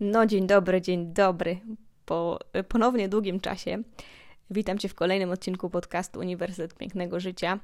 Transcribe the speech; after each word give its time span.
No, 0.00 0.26
dzień 0.26 0.46
dobry, 0.46 0.80
dzień 0.80 1.12
dobry. 1.12 1.60
Po 2.04 2.38
ponownie 2.68 3.08
długim 3.08 3.40
czasie 3.40 3.82
witam 4.50 4.78
Cię 4.78 4.88
w 4.88 4.94
kolejnym 4.94 5.30
odcinku 5.30 5.70
podcastu 5.70 6.20
Uniwersytet 6.20 6.74
Pięknego 6.74 7.20
Życia. 7.20 7.60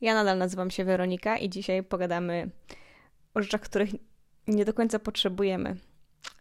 Ja 0.00 0.14
nadal 0.14 0.38
nazywam 0.38 0.70
się 0.70 0.84
Weronika 0.84 1.36
i 1.36 1.48
dzisiaj 1.48 1.82
pogadamy 1.82 2.50
o 3.34 3.42
rzeczach, 3.42 3.60
których 3.60 3.90
nie 4.48 4.64
do 4.64 4.74
końca 4.74 4.98
potrzebujemy. 4.98 5.76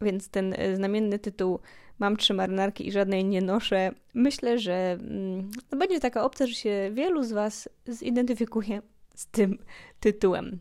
Więc 0.01 0.29
ten 0.29 0.55
znamienny 0.73 1.19
tytuł 1.19 1.59
Mam 1.99 2.17
trzy 2.17 2.33
marynarki 2.33 2.87
i 2.87 2.91
żadnej 2.91 3.25
nie 3.25 3.41
noszę. 3.41 3.91
Myślę, 4.13 4.59
że 4.59 4.97
mm, 4.99 5.51
no 5.71 5.77
będzie 5.77 5.99
taka 5.99 6.23
opcja, 6.23 6.47
że 6.47 6.53
się 6.53 6.91
wielu 6.93 7.23
z 7.23 7.31
Was 7.31 7.69
zidentyfikuje 7.87 8.81
z 9.15 9.27
tym 9.27 9.57
tytułem. 9.99 10.59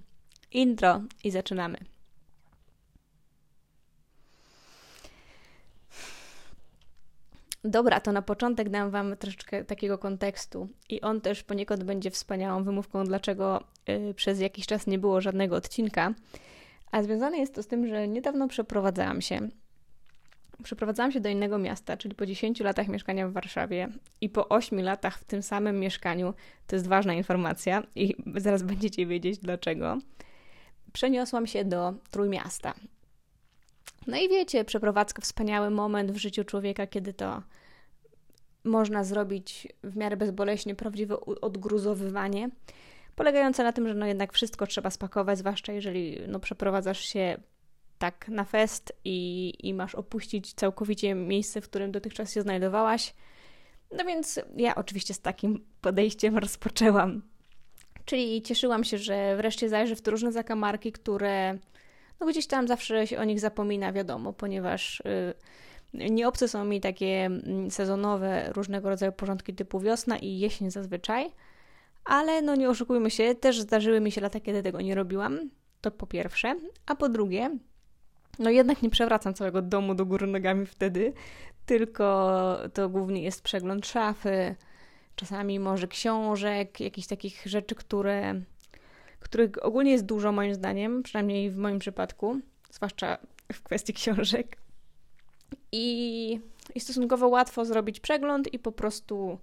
Intro 0.51 1.03
i 1.25 1.31
zaczynamy. 1.31 1.79
Dobra, 7.65 8.01
to 8.01 8.13
na 8.13 8.23
początek 8.23 8.69
dam 8.69 8.91
Wam 8.91 9.17
troszeczkę 9.17 9.65
takiego 9.65 9.99
kontekstu 9.99 10.69
i 10.89 11.01
on 11.01 11.21
też 11.21 11.43
poniekąd 11.43 11.85
będzie 11.85 12.11
wspaniałą 12.11 12.65
wymówką, 12.65 13.05
dlaczego 13.05 13.65
yy, 13.89 14.15
przez 14.15 14.41
jakiś 14.41 14.67
czas 14.67 14.87
nie 14.87 14.99
było 14.99 15.21
żadnego 15.21 15.57
odcinka. 15.57 16.15
A 16.93 17.03
związane 17.03 17.39
jest 17.39 17.55
to 17.55 17.63
z 17.63 17.67
tym, 17.67 17.87
że 17.87 18.09
niedawno 18.09 18.49
przeprowadzałam 18.49 19.21
się. 19.21 19.49
Przeprowadzałam 20.63 21.13
się 21.13 21.21
do 21.21 21.29
innego 21.29 21.59
miasta, 21.59 21.97
czyli 21.97 22.15
po 22.15 22.27
10 22.27 22.61
latach 22.61 22.89
mieszkania 22.89 23.29
w 23.29 23.33
Warszawie 23.33 23.89
i 24.21 24.29
po 24.29 24.49
8 24.49 24.81
latach 24.81 25.19
w 25.19 25.25
tym 25.25 25.43
samym 25.43 25.81
mieszkaniu, 25.81 26.35
to 26.67 26.77
jest 26.77 26.89
ważna 26.89 27.15
informacja 27.15 27.83
i 27.95 28.15
zaraz 28.37 28.63
będziecie 28.63 29.07
wiedzieć 29.07 29.39
dlaczego, 29.39 29.99
przeniosłam 30.93 31.47
się 31.47 31.65
do 31.65 31.95
Trójmiasta. 32.11 32.75
No 34.07 34.17
i 34.17 34.29
wiecie, 34.29 34.65
przeprowadzka 34.65 35.23
wspaniały 35.23 35.71
moment 35.71 36.13
w 36.13 36.17
życiu 36.17 36.45
człowieka, 36.45 36.87
kiedy 36.87 37.13
to 37.13 37.43
można 38.65 39.05
zrobić 39.05 39.69
w 39.83 39.97
miarę 39.97 40.17
bezboleśnie 40.17 40.75
prawdziwe 40.75 41.21
odgruzowywanie, 41.21 42.51
polegające 43.17 43.63
na 43.63 43.73
tym, 43.73 43.89
że 43.89 43.95
no 43.95 44.07
jednak 44.07 44.33
wszystko 44.33 44.67
trzeba 44.67 44.91
spakować, 44.91 45.39
zwłaszcza 45.39 45.73
jeżeli 45.73 46.19
no, 46.29 46.41
przeprowadzasz 46.41 47.01
się 47.01 47.37
tak 47.99 48.29
na 48.29 48.45
fest 48.45 48.93
i, 49.05 49.53
i 49.63 49.75
masz 49.75 49.95
opuścić 49.95 50.55
całkowicie 50.55 51.15
miejsce, 51.15 51.61
w 51.61 51.69
którym 51.69 51.93
dotychczas 51.93 52.35
się 52.35 52.43
znajdowałaś. 52.43 53.15
No 53.99 54.05
więc 54.05 54.41
ja 54.57 54.75
oczywiście 54.75 55.15
z 55.15 55.21
takim 55.21 55.65
podejściem 55.81 56.39
rozpoczęłam. 56.39 57.23
Czyli 58.05 58.43
cieszyłam 58.43 58.85
się, 58.85 58.99
że 58.99 59.37
wreszcie 59.37 59.69
zajrzę 59.69 59.97
w 59.97 60.09
różne 60.09 60.33
zakamarki, 60.33 60.93
które 60.93 61.59
no 62.23 62.29
gdzieś 62.29 62.47
tam 62.47 62.69
zawsze 62.69 63.07
się 63.07 63.19
o 63.19 63.25
nich 63.25 63.41
zapomina, 63.41 63.93
wiadomo, 63.93 64.33
ponieważ 64.33 65.03
yy, 65.95 66.11
nieobce 66.11 66.49
są 66.49 66.65
mi 66.65 66.81
takie 66.81 67.25
mm, 67.25 67.71
sezonowe 67.71 68.53
różnego 68.53 68.89
rodzaju 68.89 69.13
porządki 69.13 69.55
typu 69.55 69.81
wiosna 69.81 70.19
i 70.19 70.39
jesień 70.39 70.71
zazwyczaj, 70.71 71.31
ale 72.05 72.43
no 72.43 72.55
nie 72.55 72.71
oszukujmy 72.71 73.11
się, 73.11 73.35
też 73.35 73.61
zdarzyły 73.61 74.01
mi 74.01 74.13
się 74.13 74.21
lata, 74.21 74.41
kiedy 74.41 74.63
tego 74.63 74.81
nie 74.81 74.95
robiłam, 74.95 75.51
to 75.81 75.91
po 75.91 76.07
pierwsze, 76.07 76.57
a 76.87 76.95
po 76.95 77.09
drugie, 77.09 77.59
no 78.39 78.51
jednak 78.51 78.83
nie 78.83 78.91
przewracam 78.91 79.35
całego 79.35 79.63
domu 79.63 79.95
do 79.95 80.07
góry 80.07 80.27
nogami 80.27 80.67
wtedy, 80.67 81.13
tylko 81.67 82.59
to 82.75 82.89
głównie 82.89 83.23
jest 83.23 83.43
przegląd 83.43 83.87
szafy, 83.87 84.55
czasami 85.17 85.59
może 85.59 85.89
książek, 85.89 86.81
jakichś 86.81 87.07
takich 87.07 87.43
rzeczy, 87.47 87.75
które 87.75 88.35
których 89.23 89.51
ogólnie 89.65 89.93
jest 89.93 90.05
dużo 90.05 90.33
moim 90.33 90.55
zdaniem, 90.55 91.03
przynajmniej 91.03 91.51
w 91.51 91.57
moim 91.57 91.79
przypadku, 91.79 92.41
zwłaszcza 92.71 93.19
w 93.53 93.63
kwestii 93.63 93.93
książek. 93.93 94.57
I, 95.73 96.41
i 96.75 96.81
stosunkowo 96.81 97.29
łatwo 97.29 97.65
zrobić 97.65 98.01
przegląd 98.01 98.55
i 98.55 98.59
po 98.59 98.73
prostu 98.73 99.39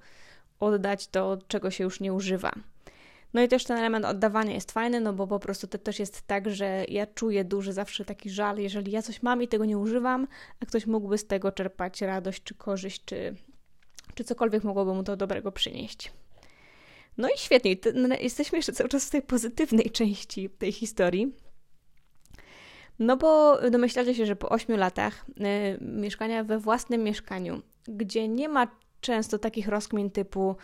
oddać 0.60 1.08
to, 1.08 1.38
czego 1.48 1.72
się 1.72 1.84
już 1.84 2.00
nie 2.00 2.14
używa. 2.14 2.52
No 3.34 3.42
i 3.42 3.48
też 3.48 3.64
ten 3.64 3.78
element 3.78 4.06
oddawania 4.06 4.54
jest 4.54 4.72
fajny, 4.72 5.00
no 5.00 5.14
bo 5.14 5.28
po 5.28 5.40
prostu 5.40 5.68
to 5.68 5.78
też 5.78 6.00
jest 6.00 6.28
tak, 6.28 6.50
że 6.50 6.86
ja 6.88 7.08
czuję 7.08 7.44
duży 7.44 7.74
zawsze 7.74 8.06
taki 8.06 8.30
żal, 8.30 8.58
jeżeli 8.58 8.92
ja 8.92 9.02
coś 9.02 9.24
mam 9.24 9.44
i 9.44 9.48
tego 9.48 9.66
nie 9.66 9.78
używam, 9.78 10.28
a 10.60 10.66
ktoś 10.66 10.88
mógłby 10.88 11.18
z 11.18 11.28
tego 11.28 11.52
czerpać 11.52 12.02
radość, 12.02 12.44
czy 12.44 12.56
korzyść, 12.56 13.06
czy, 13.06 13.36
czy 14.16 14.24
cokolwiek 14.24 14.64
mogłoby 14.64 14.94
mu 14.94 15.04
to 15.04 15.18
dobrego 15.18 15.52
przynieść. 15.52 16.12
No 17.20 17.28
i 17.30 17.38
świetnie, 17.38 17.76
jesteśmy 18.22 18.58
jeszcze 18.58 18.74
cały 18.74 18.90
czas 18.90 19.06
w 19.06 19.10
tej 19.10 19.22
pozytywnej 19.22 19.92
części 19.92 20.50
tej 20.50 20.72
historii. 20.72 21.36
No 23.00 23.18
bo 23.18 23.58
domyślacie 23.72 24.16
się, 24.16 24.26
że 24.26 24.36
po 24.36 24.50
8 24.50 24.78
latach 24.78 25.26
y, 25.30 25.78
mieszkania 25.82 26.44
we 26.44 26.60
własnym 26.60 27.04
mieszkaniu, 27.04 27.62
gdzie 27.88 28.28
nie 28.28 28.50
ma 28.50 28.68
często 29.02 29.40
takich 29.40 29.68
rozkmin 29.68 30.12
typu 30.12 30.56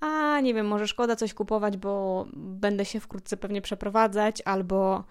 a 0.00 0.40
nie 0.40 0.54
wiem, 0.54 0.66
może 0.66 0.86
szkoda 0.88 1.16
coś 1.16 1.34
kupować, 1.34 1.76
bo 1.76 2.26
będę 2.34 2.84
się 2.84 3.00
wkrótce 3.00 3.36
pewnie 3.36 3.62
przeprowadzać, 3.62 4.42
albo 4.44 5.04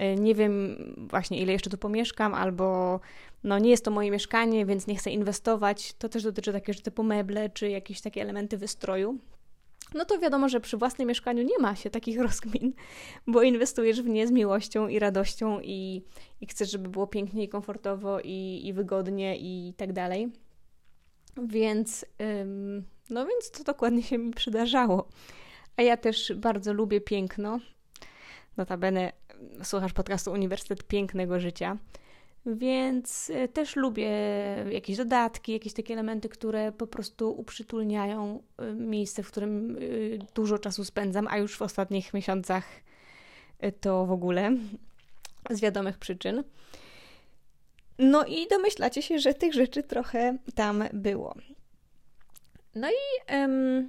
y, 0.00 0.20
nie 0.20 0.34
wiem 0.34 0.76
właśnie 1.10 1.40
ile 1.40 1.52
jeszcze 1.52 1.70
tu 1.70 1.78
pomieszkam, 1.78 2.34
albo 2.34 3.00
no 3.44 3.58
nie 3.58 3.70
jest 3.70 3.84
to 3.84 3.90
moje 3.90 4.10
mieszkanie, 4.10 4.66
więc 4.66 4.86
nie 4.86 4.96
chcę 4.96 5.10
inwestować. 5.10 5.92
To 5.92 6.08
też 6.08 6.22
dotyczy 6.22 6.52
rzeczy 6.52 6.82
typu 6.82 7.02
meble, 7.02 7.50
czy 7.50 7.68
jakieś 7.68 8.00
takie 8.00 8.22
elementy 8.22 8.58
wystroju 8.58 9.18
no 9.94 10.04
to 10.04 10.18
wiadomo, 10.18 10.48
że 10.48 10.60
przy 10.60 10.76
własnym 10.76 11.08
mieszkaniu 11.08 11.42
nie 11.42 11.58
ma 11.58 11.76
się 11.76 11.90
takich 11.90 12.20
rozkmin, 12.28 12.72
bo 13.26 13.42
inwestujesz 13.42 14.02
w 14.02 14.08
nie 14.08 14.26
z 14.26 14.30
miłością 14.30 14.88
i 14.88 14.98
radością 14.98 15.60
i, 15.60 16.02
i 16.40 16.46
chcesz, 16.46 16.70
żeby 16.70 16.88
było 16.88 17.06
pięknie 17.06 17.44
i 17.44 17.48
komfortowo 17.48 18.20
i, 18.20 18.62
i 18.64 18.72
wygodnie 18.72 19.36
i 19.38 19.74
tak 19.76 19.92
dalej. 19.92 20.32
Więc, 21.36 22.06
ym, 22.40 22.84
no 23.10 23.26
więc 23.26 23.50
to 23.50 23.64
dokładnie 23.64 24.02
się 24.02 24.18
mi 24.18 24.32
przydarzało. 24.32 25.08
A 25.76 25.82
ja 25.82 25.96
też 25.96 26.32
bardzo 26.36 26.72
lubię 26.72 27.00
piękno. 27.00 27.58
Notabene 28.56 29.12
słuchasz 29.62 29.92
podcastu 29.92 30.32
Uniwersytet 30.32 30.84
Pięknego 30.84 31.40
Życia. 31.40 31.76
Więc 32.46 33.30
e, 33.34 33.48
też 33.48 33.76
lubię 33.76 34.10
jakieś 34.70 34.96
dodatki, 34.96 35.52
jakieś 35.52 35.72
takie 35.72 35.94
elementy, 35.94 36.28
które 36.28 36.72
po 36.72 36.86
prostu 36.86 37.40
uprzytulniają 37.40 38.42
e, 38.58 38.72
miejsce, 38.74 39.22
w 39.22 39.30
którym 39.30 39.76
e, 39.76 39.78
dużo 40.34 40.58
czasu 40.58 40.84
spędzam, 40.84 41.26
a 41.30 41.38
już 41.38 41.56
w 41.56 41.62
ostatnich 41.62 42.14
miesiącach 42.14 42.64
to 43.80 44.06
w 44.06 44.12
ogóle 44.12 44.56
z 45.50 45.60
wiadomych 45.60 45.98
przyczyn. 45.98 46.44
No 47.98 48.24
i 48.24 48.48
domyślacie 48.48 49.02
się, 49.02 49.18
że 49.18 49.34
tych 49.34 49.54
rzeczy 49.54 49.82
trochę 49.82 50.38
tam 50.54 50.84
było. 50.92 51.34
No 52.74 52.88
i 52.90 53.32
um, 53.34 53.88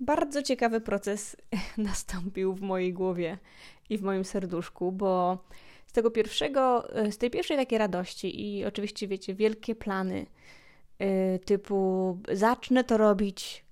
bardzo 0.00 0.42
ciekawy 0.42 0.80
proces 0.80 1.36
nastąpił 1.78 2.54
w 2.54 2.60
mojej 2.60 2.92
głowie 2.92 3.38
i 3.90 3.98
w 3.98 4.02
moim 4.02 4.24
serduszku, 4.24 4.92
bo 4.92 5.38
tego 5.96 6.10
pierwszego, 6.10 6.94
e, 6.94 7.12
z 7.12 7.18
tej 7.18 7.30
pierwszej 7.30 7.56
takiej 7.56 7.78
radości 7.78 8.40
i 8.46 8.64
oczywiście, 8.64 9.08
wiecie, 9.08 9.34
wielkie 9.34 9.74
plany 9.74 10.26
yy, 10.98 11.06
typu 11.38 12.18
zacznę 12.32 12.84
to 12.84 12.96
robić 12.96 13.64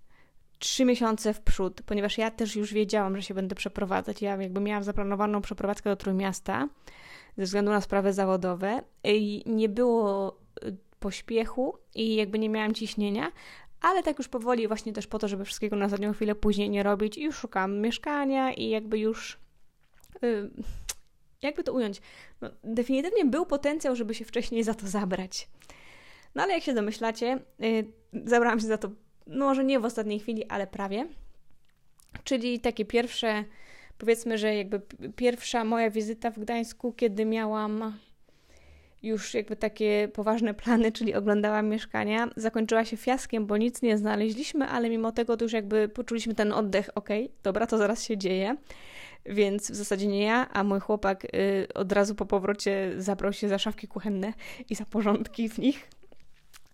trzy 0.59 0.85
miesiące 0.85 1.35
w 1.35 1.41
przód, 1.41 1.83
ponieważ 1.87 2.19
ja 2.19 2.31
też 2.31 2.57
już 2.57 2.73
wiedziałam, 2.73 3.17
że 3.17 3.23
się 3.23 3.35
będę 3.35 3.55
przeprowadzać. 3.55 4.23
Ja 4.23 4.37
jakby 4.37 4.61
miałam 4.61 4.85
zaplanowaną 4.85 5.43
przeprowadzkę 5.43 5.91
do 5.91 5.97
Trójmiasta 5.97 6.69
ze 7.37 7.45
względu 7.45 7.71
na 7.71 7.81
sprawy 7.81 8.13
zawodowe 8.13 8.83
i 9.05 9.43
nie 9.47 9.69
było 9.69 10.39
e, 10.63 10.73
pośpiechu 11.01 11.79
i 11.95 12.15
jakby 12.15 12.39
nie 12.39 12.49
miałam 12.49 12.75
ciśnienia, 12.75 13.33
ale 13.81 14.03
tak 14.03 14.19
już 14.19 14.29
powoli 14.29 14.69
właśnie 14.69 14.93
też 14.93 15.07
po 15.07 15.19
to, 15.19 15.29
żeby 15.29 15.45
wszystkiego 15.45 15.77
na 15.77 15.89
zadnią 15.89 16.13
chwilę 16.13 16.35
później 16.35 16.71
nie 16.71 16.83
robić 16.83 17.19
i 17.19 17.23
już 17.23 17.37
szukam 17.37 17.79
mieszkania 17.79 18.53
i 18.53 18.69
jakby 18.69 18.99
już 18.99 19.39
yy, 20.23 20.51
jakby 21.45 21.65
to 21.65 21.73
ująć, 21.73 22.01
no, 22.41 22.51
definitywnie 22.65 23.25
był 23.25 23.47
potencjał, 23.47 23.97
żeby 23.97 24.15
się 24.15 24.25
wcześniej 24.25 24.65
za 24.65 24.75
to 24.75 24.87
zabrać. 24.87 25.49
No 26.35 26.43
ale 26.43 26.55
jak 26.55 26.63
się 26.63 26.75
domyślacie, 26.75 27.39
yy, 27.59 27.85
zabrałam 28.25 28.61
się 28.61 28.67
za 28.67 28.79
to, 28.79 28.91
no 29.27 29.45
może 29.45 29.65
nie 29.65 29.81
w 29.81 29.85
ostatniej 29.85 30.21
chwili, 30.21 30.45
ale 30.49 30.67
prawie. 30.67 31.07
Czyli 32.25 32.61
takie 32.61 32.85
pierwsze, 32.85 33.45
powiedzmy, 33.99 34.39
że 34.39 34.55
jakby 34.55 34.81
pierwsza 35.17 35.65
moja 35.65 35.91
wizyta 35.91 36.31
w 36.31 36.39
Gdańsku, 36.39 36.93
kiedy 36.93 37.25
miałam 37.25 37.95
już 39.05 39.35
jakby 39.35 39.57
takie 39.57 40.09
poważne 40.13 40.55
plany, 40.55 40.93
czyli 40.93 41.15
oglądałam 41.15 41.69
mieszkania, 41.69 42.29
zakończyła 42.37 42.85
się 42.85 42.97
fiaskiem, 42.97 43.47
bo 43.47 43.57
nic 43.57 43.83
nie 43.83 43.99
znaleźliśmy, 43.99 44.69
ale 44.69 44.91
mimo 44.91 45.13
tego 45.13 45.37
to 45.37 45.45
już 45.45 45.53
jakby 45.53 45.89
poczuliśmy 45.89 46.35
ten 46.35 46.53
oddech, 46.53 46.91
okay, 46.95 47.29
dobra, 47.43 47.67
to 47.67 47.79
zaraz 47.79 48.05
się 48.05 48.19
dzieje. 48.19 48.57
Więc 49.27 49.71
w 49.71 49.75
zasadzie 49.75 50.07
nie 50.07 50.23
ja, 50.23 50.49
a 50.53 50.65
mój 50.65 50.81
chłopak 50.81 51.25
y, 51.25 51.69
od 51.75 51.93
razu 51.93 52.15
po 52.15 52.27
powrocie 52.27 52.93
zabrał 52.99 53.33
się 53.33 53.49
za 53.49 53.59
szafki 53.59 53.89
kuchenne 53.89 54.33
i 54.71 54.75
za 54.75 54.85
porządki 54.85 55.49
w 55.49 55.59
nich, 55.59 55.89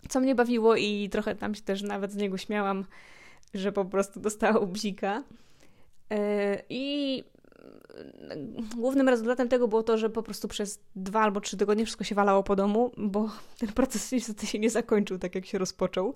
co 0.08 0.20
mnie 0.20 0.34
bawiło 0.34 0.76
i 0.76 1.08
trochę 1.12 1.34
tam 1.34 1.54
się 1.54 1.62
też 1.62 1.82
nawet 1.82 2.12
z 2.12 2.16
niego 2.16 2.38
śmiałam, 2.38 2.84
że 3.54 3.72
po 3.72 3.84
prostu 3.84 4.20
dostał 4.20 4.66
bzika. 4.66 5.22
Y, 6.12 6.16
I 6.68 7.24
głównym 8.76 9.08
rezultatem 9.08 9.48
tego 9.48 9.68
było 9.68 9.82
to, 9.82 9.98
że 9.98 10.10
po 10.10 10.22
prostu 10.22 10.48
przez 10.48 10.80
dwa 10.96 11.20
albo 11.20 11.40
trzy 11.40 11.56
tygodnie 11.56 11.84
wszystko 11.84 12.04
się 12.04 12.14
walało 12.14 12.42
po 12.42 12.56
domu, 12.56 12.90
bo 12.96 13.30
ten 13.60 13.72
proces 13.72 14.12
niestety 14.12 14.46
się 14.46 14.58
nie 14.58 14.70
zakończył 14.70 15.18
tak, 15.18 15.34
jak 15.34 15.46
się 15.46 15.58
rozpoczął. 15.58 16.14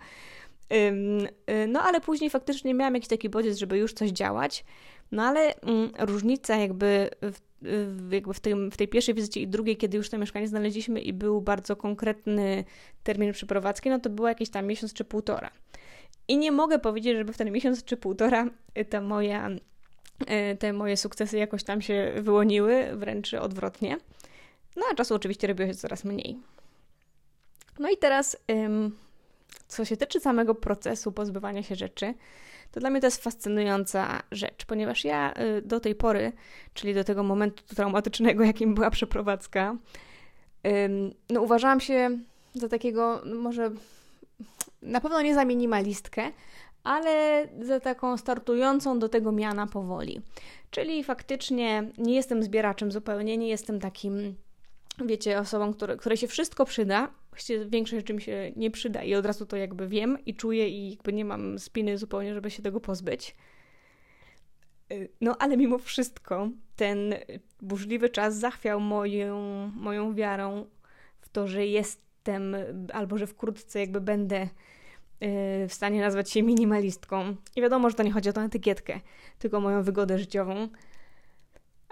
Y, 0.72 1.66
no 1.68 1.82
ale 1.82 2.00
później 2.00 2.30
faktycznie 2.30 2.74
miałam 2.74 2.94
jakiś 2.94 3.08
taki 3.08 3.28
bodziec, 3.28 3.58
żeby 3.58 3.78
już 3.78 3.92
coś 3.92 4.10
działać. 4.10 4.64
No 5.14 5.22
ale 5.22 5.60
mm, 5.60 5.90
różnica 5.98 6.56
jakby 6.56 7.10
w, 7.22 7.40
jakby 8.12 8.34
w, 8.34 8.40
tym, 8.40 8.70
w 8.70 8.76
tej 8.76 8.88
pierwszej 8.88 9.14
wizycie 9.14 9.40
i 9.40 9.48
drugiej, 9.48 9.76
kiedy 9.76 9.96
już 9.96 10.10
to 10.10 10.18
mieszkanie 10.18 10.48
znaleźliśmy 10.48 11.00
i 11.00 11.12
był 11.12 11.40
bardzo 11.40 11.76
konkretny 11.76 12.64
termin 13.02 13.32
przeprowadzki, 13.32 13.90
no 13.90 14.00
to 14.00 14.10
było 14.10 14.28
jakieś 14.28 14.50
tam 14.50 14.66
miesiąc 14.66 14.92
czy 14.92 15.04
półtora. 15.04 15.50
I 16.28 16.36
nie 16.36 16.52
mogę 16.52 16.78
powiedzieć, 16.78 17.16
żeby 17.16 17.32
w 17.32 17.36
ten 17.36 17.52
miesiąc 17.52 17.84
czy 17.84 17.96
półtora 17.96 18.46
ta 18.90 19.00
moja, 19.00 19.50
y, 19.50 20.56
te 20.56 20.72
moje 20.72 20.96
sukcesy 20.96 21.38
jakoś 21.38 21.64
tam 21.64 21.82
się 21.82 22.12
wyłoniły, 22.16 22.96
wręcz 22.96 23.34
odwrotnie. 23.34 23.96
No 24.76 24.82
a 24.92 24.94
czasu 24.94 25.14
oczywiście 25.14 25.46
robiło 25.46 25.68
się 25.68 25.74
coraz 25.74 26.04
mniej. 26.04 26.36
No 27.78 27.90
i 27.90 27.96
teraz 27.96 28.36
co 29.68 29.84
się 29.84 29.96
tyczy 29.96 30.20
samego 30.20 30.54
procesu 30.54 31.12
pozbywania 31.12 31.62
się 31.62 31.74
rzeczy, 31.74 32.14
to 32.74 32.80
dla 32.80 32.90
mnie 32.90 33.00
to 33.00 33.06
jest 33.06 33.22
fascynująca 33.22 34.22
rzecz, 34.30 34.64
ponieważ 34.66 35.04
ja 35.04 35.34
y, 35.58 35.62
do 35.62 35.80
tej 35.80 35.94
pory, 35.94 36.32
czyli 36.74 36.94
do 36.94 37.04
tego 37.04 37.22
momentu 37.22 37.74
traumatycznego, 37.74 38.44
jakim 38.54 38.74
była 38.74 38.90
przeprowadzka, 38.90 39.76
no 41.30 41.42
uważałam 41.42 41.80
się 41.80 42.18
za 42.54 42.68
takiego, 42.68 43.22
no 43.24 43.34
może 43.34 43.70
na 44.82 45.00
pewno 45.00 45.22
nie 45.22 45.34
za 45.34 45.44
minimalistkę, 45.44 46.30
ale 46.84 47.46
za 47.62 47.80
taką 47.80 48.16
startującą 48.16 48.98
do 48.98 49.08
tego 49.08 49.32
miana 49.32 49.66
powoli. 49.66 50.20
Czyli 50.70 51.04
faktycznie 51.04 51.90
nie 51.98 52.14
jestem 52.14 52.42
zbieraczem 52.42 52.92
zupełnie, 52.92 53.36
nie 53.36 53.48
jestem 53.48 53.80
takim 53.80 54.34
wiecie, 55.06 55.38
osobą, 55.38 55.74
które, 55.74 55.96
której 55.96 56.18
się 56.18 56.28
wszystko 56.28 56.64
przyda, 56.64 57.08
właściwie 57.30 57.66
większość 57.66 58.00
rzeczy 58.00 58.14
mi 58.14 58.22
się 58.22 58.52
nie 58.56 58.70
przyda 58.70 59.02
i 59.02 59.14
od 59.14 59.26
razu 59.26 59.46
to 59.46 59.56
jakby 59.56 59.88
wiem 59.88 60.18
i 60.26 60.34
czuję 60.34 60.68
i 60.68 60.90
jakby 60.90 61.12
nie 61.12 61.24
mam 61.24 61.58
spiny 61.58 61.98
zupełnie, 61.98 62.34
żeby 62.34 62.50
się 62.50 62.62
tego 62.62 62.80
pozbyć. 62.80 63.36
Y, 64.92 65.08
no 65.20 65.36
ale 65.38 65.56
mimo 65.56 65.78
wszystko 65.78 66.48
ten 66.76 67.14
burzliwy 67.62 68.08
czas 68.08 68.36
zachwiał 68.36 68.80
moją, 68.80 69.40
moją 69.76 70.14
wiarą 70.14 70.66
w 71.20 71.28
to, 71.28 71.48
że 71.48 71.66
jestem 71.66 72.56
albo 72.92 73.18
że 73.18 73.26
wkrótce 73.26 73.80
jakby 73.80 74.00
będę 74.00 74.42
y, 74.42 74.48
w 75.68 75.72
stanie 75.72 76.00
nazwać 76.00 76.30
się 76.30 76.42
minimalistką. 76.42 77.36
I 77.56 77.62
wiadomo, 77.62 77.90
że 77.90 77.96
to 77.96 78.02
nie 78.02 78.12
chodzi 78.12 78.28
o 78.28 78.32
tę 78.32 78.40
etykietkę, 78.40 79.00
tylko 79.38 79.60
moją 79.60 79.82
wygodę 79.82 80.18
życiową. 80.18 80.68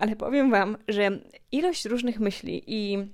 Ale 0.03 0.17
powiem 0.17 0.51
Wam, 0.51 0.77
że 0.89 1.11
ilość 1.53 1.85
różnych 1.85 2.21
myśli 2.21 2.63
i 2.67 2.99
y, 2.99 3.05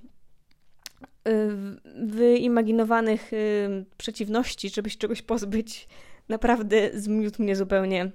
wyimaginowanych 2.05 3.33
y, 3.33 3.85
przeciwności, 3.97 4.69
żeby 4.69 4.89
się 4.89 4.97
czegoś 4.97 5.21
pozbyć, 5.21 5.87
naprawdę 6.29 6.89
zmiótł 6.93 7.43
mnie 7.43 7.55
zupełnie 7.55 8.05
y, 8.05 8.09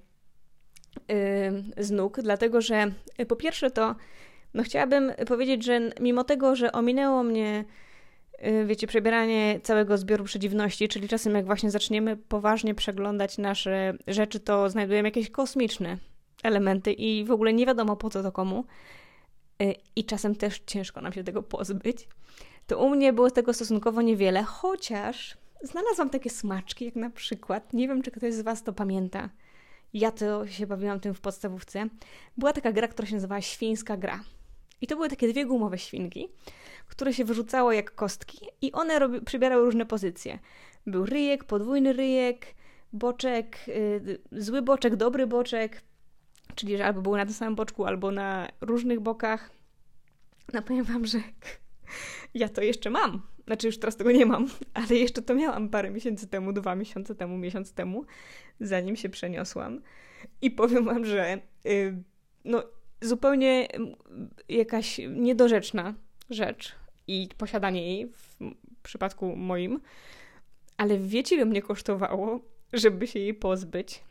z 1.84 1.90
nóg, 1.90 2.20
dlatego 2.22 2.60
że 2.60 2.92
po 3.28 3.36
pierwsze 3.36 3.70
to 3.70 3.94
no 4.54 4.62
chciałabym 4.62 5.12
powiedzieć, 5.26 5.64
że 5.64 5.80
mimo 6.00 6.24
tego, 6.24 6.56
że 6.56 6.72
ominęło 6.72 7.22
mnie 7.22 7.64
wiecie, 8.66 8.86
przebieranie 8.86 9.60
całego 9.62 9.98
zbioru 9.98 10.24
przedziwności, 10.24 10.88
czyli 10.88 11.08
czasem 11.08 11.34
jak 11.34 11.46
właśnie 11.46 11.70
zaczniemy 11.70 12.16
poważnie 12.16 12.74
przeglądać 12.74 13.38
nasze 13.38 13.94
rzeczy, 14.06 14.40
to 14.40 14.70
znajdujemy 14.70 15.08
jakieś 15.08 15.30
kosmiczne 15.30 15.98
elementy 16.44 16.92
i 16.92 17.24
w 17.24 17.30
ogóle 17.30 17.52
nie 17.52 17.66
wiadomo 17.66 17.96
po 17.96 18.10
co 18.10 18.22
to 18.22 18.32
komu. 18.32 18.64
Y, 19.62 19.74
I 19.96 20.04
czasem 20.04 20.36
też 20.36 20.62
ciężko 20.66 21.00
nam 21.00 21.12
się 21.12 21.24
tego 21.24 21.42
pozbyć. 21.42 22.08
To 22.66 22.78
u 22.78 22.90
mnie 22.90 23.12
było 23.12 23.30
tego 23.30 23.54
stosunkowo 23.54 24.02
niewiele, 24.02 24.42
chociaż 24.42 25.36
znalazłam 25.62 26.10
takie 26.10 26.30
smaczki, 26.30 26.84
jak 26.84 26.96
na 26.96 27.10
przykład, 27.10 27.72
nie 27.72 27.88
wiem 27.88 28.02
czy 28.02 28.10
ktoś 28.10 28.34
z 28.34 28.40
Was 28.40 28.62
to 28.62 28.72
pamięta, 28.72 29.30
ja 29.94 30.10
to 30.10 30.46
się 30.46 30.66
bawiłam 30.66 31.00
tym 31.00 31.14
w 31.14 31.20
podstawówce, 31.20 31.88
była 32.36 32.52
taka 32.52 32.72
gra, 32.72 32.88
która 32.88 33.08
się 33.08 33.14
nazywała 33.14 33.40
Świńska 33.40 33.96
Gra. 33.96 34.20
I 34.80 34.86
to 34.86 34.96
były 34.96 35.08
takie 35.08 35.28
dwie 35.28 35.46
gumowe 35.46 35.78
świnki, 35.78 36.28
które 36.86 37.12
się 37.12 37.24
wyrzucało 37.24 37.72
jak 37.72 37.94
kostki 37.94 38.46
i 38.62 38.72
one 38.72 38.98
robi, 38.98 39.20
przybierały 39.20 39.64
różne 39.64 39.86
pozycje. 39.86 40.38
Był 40.86 41.06
ryjek, 41.06 41.44
podwójny 41.44 41.92
ryjek, 41.92 42.46
boczek, 42.92 43.58
yy, 43.68 44.18
zły 44.32 44.62
boczek, 44.62 44.96
dobry 44.96 45.26
boczek, 45.26 45.82
czyli 46.54 46.76
że 46.76 46.84
albo 46.84 47.02
były 47.02 47.18
na 47.18 47.24
tym 47.24 47.34
samym 47.34 47.54
boczku, 47.54 47.84
albo 47.84 48.10
na 48.10 48.48
różnych 48.60 49.00
bokach. 49.00 49.50
No 50.52 50.62
powiem 50.62 50.84
Wam, 50.84 51.06
że 51.06 51.18
ja 52.34 52.48
to 52.48 52.62
jeszcze 52.62 52.90
mam. 52.90 53.22
Znaczy 53.46 53.66
już 53.66 53.78
teraz 53.78 53.96
tego 53.96 54.12
nie 54.12 54.26
mam, 54.26 54.48
ale 54.74 54.96
jeszcze 54.96 55.22
to 55.22 55.34
miałam 55.34 55.68
parę 55.68 55.90
miesięcy 55.90 56.26
temu, 56.28 56.52
dwa 56.52 56.74
miesiące 56.74 57.14
temu, 57.14 57.38
miesiąc 57.38 57.72
temu, 57.72 58.04
zanim 58.60 58.96
się 58.96 59.08
przeniosłam. 59.08 59.80
I 60.42 60.50
powiem 60.50 60.84
Wam, 60.84 61.04
że 61.04 61.38
yy, 61.64 62.02
no 62.44 62.62
zupełnie 63.00 63.68
jakaś 64.48 65.00
niedorzeczna 65.08 65.94
rzecz 66.30 66.74
i 67.06 67.28
posiadanie 67.38 67.86
jej 67.86 68.06
w 68.06 68.36
przypadku 68.82 69.36
moim, 69.36 69.80
ale 70.76 70.98
wiecie, 70.98 71.34
ile 71.34 71.44
mnie 71.44 71.62
kosztowało, 71.62 72.40
żeby 72.72 73.06
się 73.06 73.18
jej 73.18 73.34
pozbyć? 73.34 74.04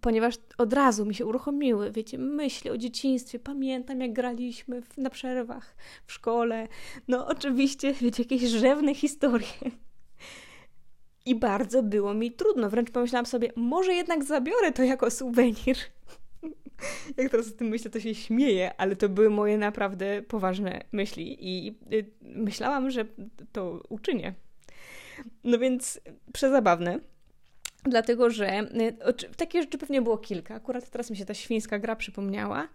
Ponieważ 0.00 0.34
od 0.58 0.72
razu 0.72 1.06
mi 1.06 1.14
się 1.14 1.26
uruchomiły, 1.26 1.92
wiecie, 1.92 2.18
myśli 2.18 2.70
o 2.70 2.78
dzieciństwie. 2.78 3.38
Pamiętam, 3.38 4.00
jak 4.00 4.12
graliśmy 4.12 4.82
w, 4.82 4.98
na 4.98 5.10
przerwach 5.10 5.74
w 6.06 6.12
szkole. 6.12 6.68
No, 7.08 7.26
oczywiście, 7.26 7.92
wiecie, 7.92 8.22
jakieś 8.22 8.42
rzewne 8.42 8.94
historie. 8.94 9.46
I 11.26 11.34
bardzo 11.34 11.82
było 11.82 12.14
mi 12.14 12.32
trudno. 12.32 12.70
Wręcz 12.70 12.90
pomyślałam 12.90 13.26
sobie, 13.26 13.52
może 13.56 13.94
jednak 13.94 14.24
zabiorę 14.24 14.72
to 14.72 14.82
jako 14.82 15.10
suwenir. 15.10 15.76
Jak 17.16 17.30
teraz 17.30 17.48
o 17.48 17.50
tym 17.50 17.68
myślę, 17.68 17.90
to 17.90 18.00
się 18.00 18.14
śmieję, 18.14 18.74
ale 18.78 18.96
to 18.96 19.08
były 19.08 19.30
moje 19.30 19.58
naprawdę 19.58 20.22
poważne 20.22 20.80
myśli 20.92 21.36
i 21.40 21.78
y, 21.92 22.10
myślałam, 22.22 22.90
że 22.90 23.04
to 23.52 23.82
uczynię. 23.88 24.34
No 25.44 25.58
więc 25.58 26.00
przezabawne. 26.32 27.00
Dlatego, 27.82 28.30
że 28.30 28.60
y, 28.60 29.36
takie 29.36 29.62
rzeczy 29.62 29.78
pewnie 29.78 30.02
było 30.02 30.18
kilka. 30.18 30.54
Akurat 30.54 30.90
teraz 30.90 31.10
mi 31.10 31.16
się 31.16 31.24
ta 31.24 31.34
świńska 31.34 31.78
gra 31.78 31.96
przypomniała. 31.96 32.68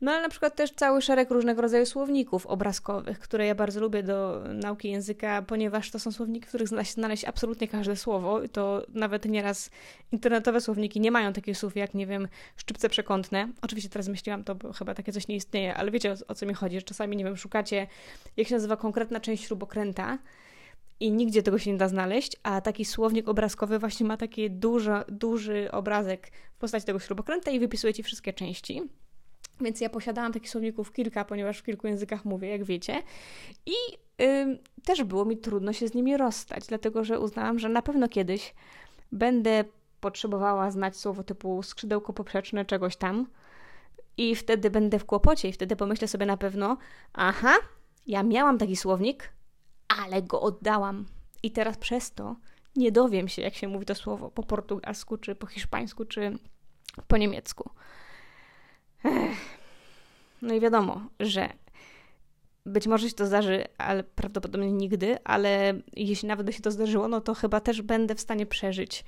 No 0.00 0.12
ale 0.12 0.22
na 0.22 0.28
przykład 0.28 0.56
też 0.56 0.70
cały 0.70 1.02
szereg 1.02 1.30
różnego 1.30 1.62
rodzaju 1.62 1.86
słowników 1.86 2.46
obrazkowych, 2.46 3.18
które 3.18 3.46
ja 3.46 3.54
bardzo 3.54 3.80
lubię 3.80 4.02
do 4.02 4.42
nauki 4.48 4.90
języka, 4.90 5.42
ponieważ 5.42 5.90
to 5.90 5.98
są 5.98 6.12
słowniki, 6.12 6.46
w 6.46 6.48
których 6.48 6.68
da 6.68 6.84
się 6.84 6.92
znaleźć 6.92 7.24
absolutnie 7.24 7.68
każde 7.68 7.96
słowo. 7.96 8.40
To 8.52 8.86
nawet 8.88 9.24
nieraz 9.24 9.70
internetowe 10.12 10.60
słowniki 10.60 11.00
nie 11.00 11.10
mają 11.10 11.32
takich 11.32 11.58
słów 11.58 11.76
jak, 11.76 11.94
nie 11.94 12.06
wiem, 12.06 12.28
szczypce 12.56 12.88
przekątne. 12.88 13.48
Oczywiście 13.62 13.90
teraz 13.90 14.08
myśliłam, 14.08 14.44
to 14.44 14.54
bo 14.54 14.72
chyba 14.72 14.94
takie 14.94 15.12
coś 15.12 15.28
nie 15.28 15.36
istnieje, 15.36 15.74
ale 15.74 15.90
wiecie 15.90 16.12
o, 16.12 16.16
o 16.28 16.34
co 16.34 16.46
mi 16.46 16.54
chodzi, 16.54 16.82
czasami, 16.82 17.16
nie 17.16 17.24
wiem, 17.24 17.36
szukacie, 17.36 17.86
jak 18.36 18.48
się 18.48 18.54
nazywa 18.54 18.76
konkretna 18.76 19.20
część 19.20 19.44
śrubokręta, 19.44 20.18
i 21.00 21.12
nigdzie 21.12 21.42
tego 21.42 21.58
się 21.58 21.72
nie 21.72 21.78
da 21.78 21.88
znaleźć, 21.88 22.36
a 22.42 22.60
taki 22.60 22.84
słownik 22.84 23.28
obrazkowy 23.28 23.78
właśnie 23.78 24.06
ma 24.06 24.16
taki 24.16 24.50
duży, 25.08 25.72
obrazek 25.72 26.30
w 26.56 26.58
postaci 26.58 26.86
tego 26.86 26.98
śrubokręta 26.98 27.50
i 27.50 27.60
wypisuje 27.60 27.94
Ci 27.94 28.02
wszystkie 28.02 28.32
części. 28.32 28.82
Więc 29.60 29.80
ja 29.80 29.88
posiadałam 29.88 30.32
takich 30.32 30.50
słowników 30.50 30.92
kilka, 30.92 31.24
ponieważ 31.24 31.58
w 31.58 31.62
kilku 31.62 31.86
językach 31.86 32.24
mówię, 32.24 32.48
jak 32.48 32.64
wiecie. 32.64 33.02
I 33.66 33.74
też 34.84 35.04
było 35.04 35.24
mi 35.24 35.36
trudno 35.36 35.72
się 35.72 35.88
z 35.88 35.94
nimi 35.94 36.16
rozstać, 36.16 36.66
dlatego 36.66 37.04
że 37.04 37.20
uznałam, 37.20 37.58
że 37.58 37.68
na 37.68 37.82
pewno 37.82 38.08
kiedyś 38.08 38.54
będę 39.12 39.64
potrzebowała 40.00 40.70
znać 40.70 40.96
słowo 40.96 41.24
typu 41.24 41.62
skrzydełko 41.62 42.12
poprzeczne 42.12 42.64
czegoś 42.64 42.96
tam 42.96 43.26
i 44.16 44.36
wtedy 44.36 44.70
będę 44.70 44.98
w 44.98 45.04
kłopocie 45.04 45.48
i 45.48 45.52
wtedy 45.52 45.76
pomyślę 45.76 46.08
sobie 46.08 46.26
na 46.26 46.36
pewno, 46.36 46.76
aha, 47.12 47.54
ja 48.06 48.22
miałam 48.22 48.58
taki 48.58 48.76
słownik, 48.76 49.32
ale 49.88 50.22
go 50.22 50.40
oddałam. 50.40 51.06
I 51.42 51.50
teraz 51.50 51.78
przez 51.78 52.12
to 52.12 52.36
nie 52.76 52.92
dowiem 52.92 53.28
się, 53.28 53.42
jak 53.42 53.54
się 53.54 53.68
mówi 53.68 53.86
to 53.86 53.94
słowo 53.94 54.30
po 54.30 54.42
portugalsku, 54.42 55.16
czy 55.16 55.34
po 55.34 55.46
hiszpańsku, 55.46 56.04
czy 56.04 56.38
po 57.08 57.16
niemiecku. 57.16 57.70
Ech. 59.04 59.56
No 60.42 60.54
i 60.54 60.60
wiadomo, 60.60 61.00
że 61.20 61.48
być 62.66 62.86
może 62.86 63.08
się 63.08 63.14
to 63.14 63.26
zdarzy, 63.26 63.64
ale 63.78 64.04
prawdopodobnie 64.04 64.72
nigdy, 64.72 65.18
ale 65.24 65.74
jeśli 65.92 66.28
nawet 66.28 66.46
by 66.46 66.52
się 66.52 66.62
to 66.62 66.70
zdarzyło, 66.70 67.08
no 67.08 67.20
to 67.20 67.34
chyba 67.34 67.60
też 67.60 67.82
będę 67.82 68.14
w 68.14 68.20
stanie 68.20 68.46
przeżyć. 68.46 69.04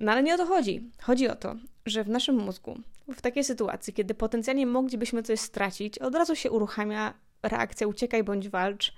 No 0.00 0.12
ale 0.12 0.22
nie 0.22 0.34
o 0.34 0.36
to 0.36 0.46
chodzi. 0.46 0.90
Chodzi 1.02 1.28
o 1.28 1.36
to, 1.36 1.54
że 1.86 2.04
w 2.04 2.08
naszym 2.08 2.36
mózgu, 2.36 2.78
w 3.16 3.22
takiej 3.22 3.44
sytuacji, 3.44 3.92
kiedy 3.92 4.14
potencjalnie 4.14 4.66
moglibyśmy 4.66 5.22
coś 5.22 5.40
stracić, 5.40 5.98
od 5.98 6.14
razu 6.14 6.36
się 6.36 6.50
uruchamia 6.50 7.14
reakcja 7.42 7.86
uciekaj 7.86 8.24
bądź 8.24 8.48
walcz, 8.48 8.94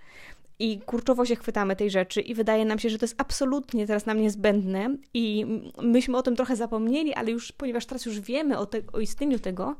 i 0.58 0.80
kurczowo 0.80 1.24
się 1.24 1.36
chwytamy 1.36 1.76
tej 1.76 1.90
rzeczy 1.90 2.20
i 2.20 2.34
wydaje 2.34 2.64
nam 2.64 2.78
się, 2.78 2.90
że 2.90 2.98
to 2.98 3.04
jest 3.04 3.14
absolutnie 3.18 3.86
teraz 3.86 4.06
nam 4.06 4.20
niezbędne 4.20 4.96
i 5.14 5.46
myśmy 5.82 6.16
o 6.16 6.22
tym 6.22 6.36
trochę 6.36 6.56
zapomnieli, 6.56 7.14
ale 7.14 7.30
już, 7.30 7.52
ponieważ 7.52 7.86
teraz 7.86 8.06
już 8.06 8.20
wiemy 8.20 8.58
o, 8.58 8.66
te, 8.66 8.80
o 8.92 9.00
istnieniu 9.00 9.38
tego, 9.38 9.76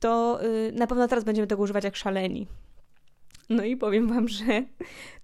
to 0.00 0.40
y, 0.44 0.72
na 0.72 0.86
pewno 0.86 1.08
teraz 1.08 1.24
będziemy 1.24 1.46
tego 1.46 1.62
używać 1.62 1.84
jak 1.84 1.96
szaleni. 1.96 2.46
No 3.48 3.64
i 3.64 3.76
powiem 3.76 4.08
Wam, 4.08 4.28
że 4.28 4.62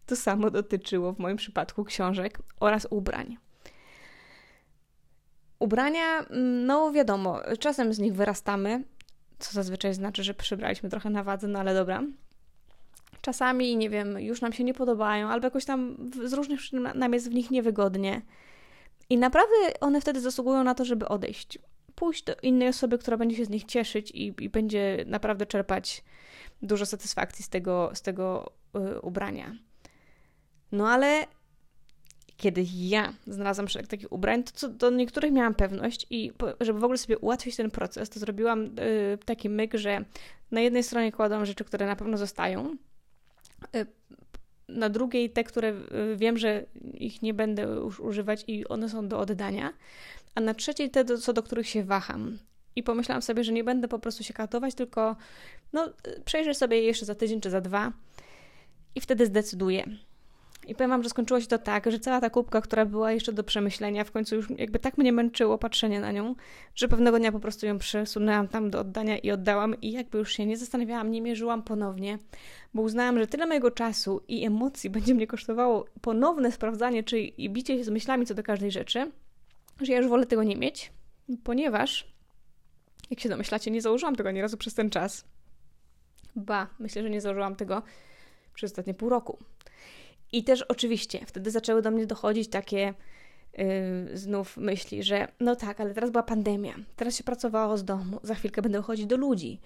to 0.06 0.16
samo 0.16 0.50
dotyczyło 0.50 1.12
w 1.12 1.18
moim 1.18 1.36
przypadku 1.36 1.84
książek 1.84 2.38
oraz 2.60 2.86
ubrań. 2.90 3.36
Ubrania, 5.58 6.26
no 6.66 6.92
wiadomo, 6.92 7.40
czasem 7.58 7.94
z 7.94 7.98
nich 7.98 8.14
wyrastamy, 8.14 8.84
co 9.38 9.52
zazwyczaj 9.52 9.94
znaczy, 9.94 10.24
że 10.24 10.34
przybraliśmy 10.34 10.88
trochę 10.88 11.10
na 11.10 11.22
wadze, 11.22 11.48
no 11.48 11.58
ale 11.58 11.74
dobra. 11.74 12.02
Czasami, 13.22 13.76
nie 13.76 13.90
wiem, 13.90 14.20
już 14.20 14.40
nam 14.40 14.52
się 14.52 14.64
nie 14.64 14.74
podobają, 14.74 15.28
albo 15.28 15.46
jakoś 15.46 15.64
tam 15.64 16.10
z 16.24 16.32
różnych 16.32 16.58
przyczyn 16.58 16.88
nam 16.94 17.12
jest 17.12 17.30
w 17.30 17.34
nich 17.34 17.50
niewygodnie. 17.50 18.22
I 19.10 19.18
naprawdę 19.18 19.54
one 19.80 20.00
wtedy 20.00 20.20
zasługują 20.20 20.64
na 20.64 20.74
to, 20.74 20.84
żeby 20.84 21.08
odejść. 21.08 21.58
Pójść 21.94 22.24
do 22.24 22.34
innej 22.42 22.68
osoby, 22.68 22.98
która 22.98 23.16
będzie 23.16 23.36
się 23.36 23.44
z 23.44 23.50
nich 23.50 23.64
cieszyć 23.64 24.10
i, 24.10 24.34
i 24.40 24.48
będzie 24.48 25.04
naprawdę 25.06 25.46
czerpać 25.46 26.04
dużo 26.62 26.86
satysfakcji 26.86 27.44
z 27.44 27.48
tego, 27.48 27.90
z 27.94 28.02
tego 28.02 28.52
y, 28.76 29.00
ubrania. 29.00 29.56
No 30.72 30.88
ale 30.88 31.26
kiedy 32.36 32.64
ja 32.74 33.12
znalazłam 33.26 33.68
szereg 33.68 33.86
takich 33.86 34.12
ubrań, 34.12 34.44
to 34.44 34.52
co 34.54 34.68
do 34.68 34.90
niektórych 34.90 35.32
miałam 35.32 35.54
pewność 35.54 36.06
i 36.10 36.32
żeby 36.60 36.80
w 36.80 36.84
ogóle 36.84 36.98
sobie 36.98 37.18
ułatwić 37.18 37.56
ten 37.56 37.70
proces, 37.70 38.10
to 38.10 38.20
zrobiłam 38.20 38.64
y, 38.64 39.18
taki 39.24 39.48
myk, 39.48 39.74
że 39.74 40.04
na 40.50 40.60
jednej 40.60 40.82
stronie 40.82 41.12
kładłam 41.12 41.46
rzeczy, 41.46 41.64
które 41.64 41.86
na 41.86 41.96
pewno 41.96 42.18
zostają, 42.18 42.76
na 44.68 44.88
drugiej 44.88 45.30
te, 45.30 45.44
które 45.44 45.68
y, 45.68 46.16
wiem, 46.16 46.38
że 46.38 46.64
ich 46.94 47.22
nie 47.22 47.34
będę 47.34 47.62
już 47.62 48.00
używać 48.00 48.44
i 48.46 48.68
one 48.68 48.88
są 48.88 49.08
do 49.08 49.18
oddania, 49.18 49.72
a 50.34 50.40
na 50.40 50.54
trzeciej 50.54 50.90
te, 50.90 51.04
co 51.04 51.32
do 51.32 51.42
których 51.42 51.68
się 51.68 51.84
waham. 51.84 52.38
I 52.76 52.82
pomyślałam 52.82 53.22
sobie, 53.22 53.44
że 53.44 53.52
nie 53.52 53.64
będę 53.64 53.88
po 53.88 53.98
prostu 53.98 54.24
się 54.24 54.34
katować, 54.34 54.74
tylko 54.74 55.16
no, 55.72 55.88
przejrzę 56.24 56.54
sobie 56.54 56.82
jeszcze 56.82 57.06
za 57.06 57.14
tydzień 57.14 57.40
czy 57.40 57.50
za 57.50 57.60
dwa 57.60 57.92
i 58.94 59.00
wtedy 59.00 59.26
zdecyduję. 59.26 59.84
I 60.66 60.74
powiem 60.74 60.90
Wam, 60.90 61.02
że 61.02 61.08
skończyło 61.08 61.40
się 61.40 61.46
to 61.46 61.58
tak, 61.58 61.90
że 61.90 61.98
cała 61.98 62.20
ta 62.20 62.30
kubka, 62.30 62.60
która 62.60 62.86
była 62.86 63.12
jeszcze 63.12 63.32
do 63.32 63.44
przemyślenia, 63.44 64.04
w 64.04 64.10
końcu 64.10 64.36
już 64.36 64.50
jakby 64.50 64.78
tak 64.78 64.98
mnie 64.98 65.12
męczyło 65.12 65.58
patrzenie 65.58 66.00
na 66.00 66.12
nią, 66.12 66.34
że 66.74 66.88
pewnego 66.88 67.18
dnia 67.18 67.32
po 67.32 67.40
prostu 67.40 67.66
ją 67.66 67.78
przesunęłam 67.78 68.48
tam 68.48 68.70
do 68.70 68.80
oddania 68.80 69.18
i 69.18 69.30
oddałam 69.30 69.80
i 69.80 69.92
jakby 69.92 70.18
już 70.18 70.32
się 70.32 70.46
nie 70.46 70.56
zastanawiałam, 70.56 71.10
nie 71.10 71.22
mierzyłam 71.22 71.62
ponownie, 71.62 72.18
bo 72.74 72.82
uznałam, 72.82 73.18
że 73.18 73.26
tyle 73.26 73.46
mojego 73.46 73.70
czasu 73.70 74.20
i 74.28 74.44
emocji 74.44 74.90
będzie 74.96 75.14
mnie 75.14 75.26
kosztowało 75.26 75.86
ponowne 76.00 76.52
sprawdzanie, 76.52 77.04
czy 77.04 77.18
i 77.20 77.50
bicie 77.50 77.78
się 77.78 77.84
z 77.84 77.88
myślami 77.88 78.26
co 78.26 78.34
do 78.34 78.42
każdej 78.42 78.70
rzeczy, 78.70 79.10
że 79.80 79.92
ja 79.92 79.98
już 79.98 80.08
wolę 80.08 80.26
tego 80.26 80.42
nie 80.42 80.56
mieć, 80.56 80.92
ponieważ, 81.44 82.12
jak 83.10 83.20
się 83.20 83.28
domyślacie, 83.28 83.70
nie 83.70 83.82
założyłam 83.82 84.16
tego 84.16 84.28
ani 84.28 84.42
razu 84.42 84.56
przez 84.56 84.74
ten 84.74 84.90
czas. 84.90 85.24
Ba, 86.36 86.66
myślę, 86.78 87.02
że 87.02 87.10
nie 87.10 87.20
założyłam 87.20 87.56
tego 87.56 87.82
przez 88.54 88.70
ostatnie 88.70 88.94
pół 88.94 89.08
roku. 89.08 89.38
I 90.32 90.44
też 90.44 90.62
oczywiście 90.62 91.26
wtedy 91.26 91.50
zaczęły 91.50 91.82
do 91.82 91.90
mnie 91.90 92.06
dochodzić 92.06 92.48
takie 92.48 92.94
yy, 93.58 93.64
znów 94.18 94.56
myśli, 94.56 95.02
że 95.02 95.28
no 95.40 95.56
tak, 95.56 95.80
ale 95.80 95.94
teraz 95.94 96.10
była 96.10 96.22
pandemia, 96.22 96.74
teraz 96.96 97.16
się 97.16 97.24
pracowało 97.24 97.76
z 97.76 97.84
domu, 97.84 98.20
za 98.22 98.34
chwilkę 98.34 98.62
będę 98.62 98.82
chodzić 98.82 99.06
do 99.06 99.16
ludzi. 99.16 99.60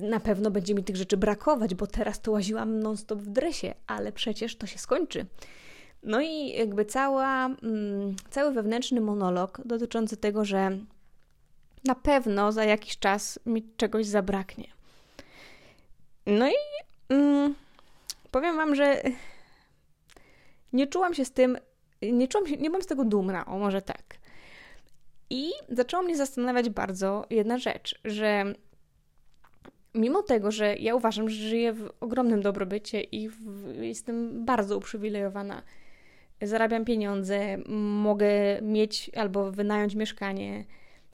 Na 0.00 0.20
pewno 0.20 0.50
będzie 0.50 0.74
mi 0.74 0.84
tych 0.84 0.96
rzeczy 0.96 1.16
brakować, 1.16 1.74
bo 1.74 1.86
teraz 1.86 2.20
to 2.20 2.32
łaziłam 2.32 2.80
non-stop 2.80 3.18
w 3.18 3.28
dresie, 3.28 3.74
ale 3.86 4.12
przecież 4.12 4.56
to 4.56 4.66
się 4.66 4.78
skończy. 4.78 5.26
No 6.02 6.20
i 6.20 6.48
jakby 6.48 6.84
cała, 6.84 7.46
mm, 7.46 8.16
cały 8.30 8.52
wewnętrzny 8.52 9.00
monolog 9.00 9.60
dotyczący 9.64 10.16
tego, 10.16 10.44
że 10.44 10.78
na 11.84 11.94
pewno 11.94 12.52
za 12.52 12.64
jakiś 12.64 12.98
czas 12.98 13.38
mi 13.46 13.68
czegoś 13.76 14.06
zabraknie. 14.06 14.68
No 16.26 16.48
i 16.48 16.54
mm, 17.08 17.54
powiem 18.30 18.56
Wam, 18.56 18.74
że 18.74 19.02
nie 20.72 20.86
czułam 20.86 21.14
się 21.14 21.24
z 21.24 21.32
tym, 21.32 21.58
nie 22.02 22.28
czułam 22.28 22.46
się, 22.46 22.56
nie 22.56 22.70
byłam 22.70 22.82
z 22.82 22.86
tego 22.86 23.04
dumna, 23.04 23.46
o 23.46 23.58
może 23.58 23.82
tak. 23.82 24.18
I 25.30 25.50
zaczęło 25.68 26.02
mnie 26.02 26.16
zastanawiać 26.16 26.70
bardzo 26.70 27.26
jedna 27.30 27.58
rzecz, 27.58 28.00
że 28.04 28.54
mimo 29.94 30.22
tego, 30.22 30.50
że 30.50 30.76
ja 30.76 30.94
uważam, 30.94 31.28
że 31.28 31.48
żyję 31.48 31.72
w 31.72 31.90
ogromnym 32.00 32.42
dobrobycie 32.42 33.00
i 33.00 33.28
w, 33.28 33.74
jestem 33.80 34.44
bardzo 34.44 34.76
uprzywilejowana, 34.76 35.62
zarabiam 36.42 36.84
pieniądze, 36.84 37.58
mogę 38.02 38.28
mieć 38.62 39.10
albo 39.16 39.52
wynająć 39.52 39.94
mieszkanie, 39.94 40.64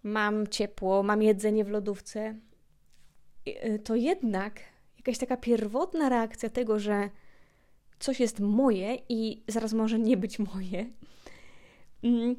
mam 0.03 0.47
ciepło, 0.47 1.03
mam 1.03 1.23
jedzenie 1.23 1.65
w 1.65 1.69
lodówce, 1.69 2.35
y, 3.49 3.79
to 3.85 3.95
jednak 3.95 4.61
jakaś 5.07 5.19
taka 5.19 5.37
pierwotna 5.37 6.09
reakcja 6.09 6.51
tego, 6.51 6.79
że 6.79 7.11
coś 7.99 8.21
jest 8.21 8.41
moje 8.41 8.99
i 9.09 9.43
zaraz 9.49 9.73
może 9.73 9.99
nie 9.99 10.17
być 10.17 10.39
moje, 10.39 10.91
mm, 12.03 12.37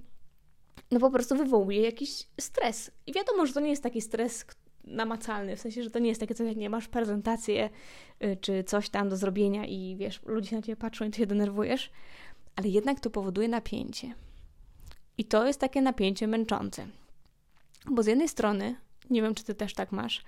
no 0.92 1.00
po 1.00 1.12
prostu 1.12 1.36
wywołuje 1.36 1.82
jakiś 1.82 2.28
stres. 2.40 2.92
I 3.08 3.14
wiadomo, 3.14 3.46
że 3.46 3.54
to 3.54 3.60
nie 3.60 3.70
jest 3.70 3.84
taki 3.84 4.02
stres 4.02 4.46
namacalny, 4.84 5.56
w 5.56 5.60
sensie, 5.60 5.84
że 5.84 5.90
to 5.90 6.00
nie 6.00 6.10
jest 6.10 6.22
takie 6.22 6.36
coś, 6.36 6.48
jak 6.48 6.58
nie 6.58 6.70
masz 6.70 6.88
prezentację 6.88 7.70
y, 8.24 8.38
czy 8.42 8.64
coś 8.64 8.90
tam 8.90 9.10
do 9.10 9.18
zrobienia 9.18 9.66
i 9.66 9.96
wiesz, 10.00 10.22
ludzie 10.26 10.56
na 10.56 10.62
ciebie 10.62 10.76
patrzą 10.76 11.06
i 11.06 11.12
ty 11.12 11.18
się 11.18 11.26
denerwujesz, 11.26 11.92
ale 12.56 12.68
jednak 12.68 13.00
to 13.00 13.10
powoduje 13.10 13.48
napięcie. 13.48 14.14
I 15.18 15.26
to 15.26 15.48
jest 15.48 15.60
takie 15.60 15.82
napięcie 15.82 16.28
męczące. 16.28 16.88
Bo 17.92 18.04
z 18.04 18.08
jednej 18.08 18.30
strony, 18.30 18.76
nie 19.10 19.22
wiem, 19.22 19.36
czy 19.36 19.44
ty 19.44 19.56
też 19.56 19.74
tak 19.74 19.92
masz, 19.92 20.24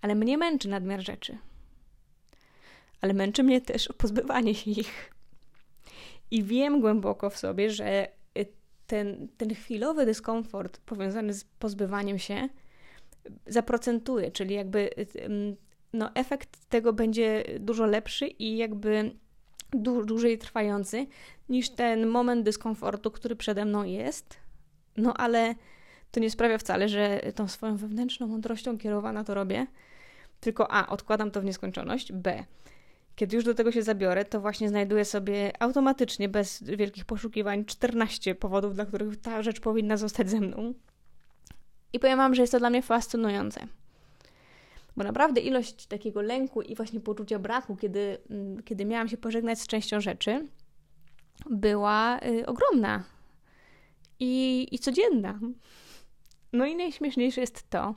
ale 0.00 0.14
mnie 0.14 0.38
męczy 0.38 0.68
nadmiar 0.68 1.04
rzeczy 1.04 1.38
ale 3.00 3.14
męczy 3.14 3.42
mnie 3.42 3.60
też 3.60 3.88
pozbywanie 3.98 4.54
się 4.54 4.70
ich. 4.80 5.14
I 6.30 6.42
wiem 6.42 6.80
głęboko 6.80 7.30
w 7.30 7.38
sobie, 7.38 7.70
że 7.70 8.08
y, 8.38 8.46
ten, 8.86 9.28
ten 9.36 9.54
chwilowy 9.54 10.06
dyskomfort 10.06 10.80
powiązany 10.80 11.32
z 11.32 11.44
pozbywaniem 11.44 12.18
się 12.18 12.48
zaprocentuje, 13.46 14.30
czyli 14.30 14.54
jakby 14.54 14.90
y, 14.98 15.56
no, 15.92 16.10
efekt 16.14 16.66
tego 16.68 16.92
będzie 16.92 17.44
dużo 17.60 17.86
lepszy 17.86 18.26
i 18.26 18.56
jakby 18.56 19.10
dłużej 20.04 20.38
trwający 20.38 21.06
niż 21.48 21.70
ten 21.70 22.06
moment 22.06 22.44
dyskomfortu, 22.44 23.10
który 23.10 23.36
przede 23.36 23.64
mną 23.64 23.84
jest. 23.84 24.36
No 24.96 25.14
ale 25.14 25.54
to 26.10 26.20
nie 26.20 26.30
sprawia 26.30 26.58
wcale, 26.58 26.88
że 26.88 27.20
tą 27.34 27.48
swoją 27.48 27.76
wewnętrzną 27.76 28.26
mądrością 28.26 28.78
kierowana 28.78 29.24
to 29.24 29.34
robię, 29.34 29.66
tylko 30.40 30.72
A, 30.72 30.86
odkładam 30.86 31.30
to 31.30 31.40
w 31.40 31.44
nieskończoność, 31.44 32.12
B, 32.12 32.44
kiedy 33.20 33.36
już 33.36 33.44
do 33.44 33.54
tego 33.54 33.72
się 33.72 33.82
zabiorę, 33.82 34.24
to 34.24 34.40
właśnie 34.40 34.68
znajduję 34.68 35.04
sobie 35.04 35.62
automatycznie, 35.62 36.28
bez 36.28 36.62
wielkich 36.62 37.04
poszukiwań, 37.04 37.64
14 37.64 38.34
powodów, 38.34 38.74
dla 38.74 38.86
których 38.86 39.20
ta 39.20 39.42
rzecz 39.42 39.60
powinna 39.60 39.96
zostać 39.96 40.30
ze 40.30 40.40
mną. 40.40 40.74
I 41.92 41.98
powiem 41.98 42.16
Wam, 42.16 42.34
że 42.34 42.42
jest 42.42 42.52
to 42.52 42.58
dla 42.58 42.70
mnie 42.70 42.82
fascynujące. 42.82 43.66
Bo 44.96 45.04
naprawdę 45.04 45.40
ilość 45.40 45.86
takiego 45.86 46.22
lęku 46.22 46.62
i 46.62 46.74
właśnie 46.74 47.00
poczucia 47.00 47.38
braku, 47.38 47.76
kiedy, 47.76 48.18
mm, 48.30 48.62
kiedy 48.62 48.84
miałam 48.84 49.08
się 49.08 49.16
pożegnać 49.16 49.60
z 49.60 49.66
częścią 49.66 50.00
rzeczy, 50.00 50.48
była 51.50 52.20
y, 52.26 52.46
ogromna 52.46 53.04
i, 54.20 54.66
i 54.70 54.78
codzienna. 54.78 55.40
No 56.52 56.66
i 56.66 56.76
najśmieszniejsze 56.76 57.40
jest 57.40 57.70
to, 57.70 57.94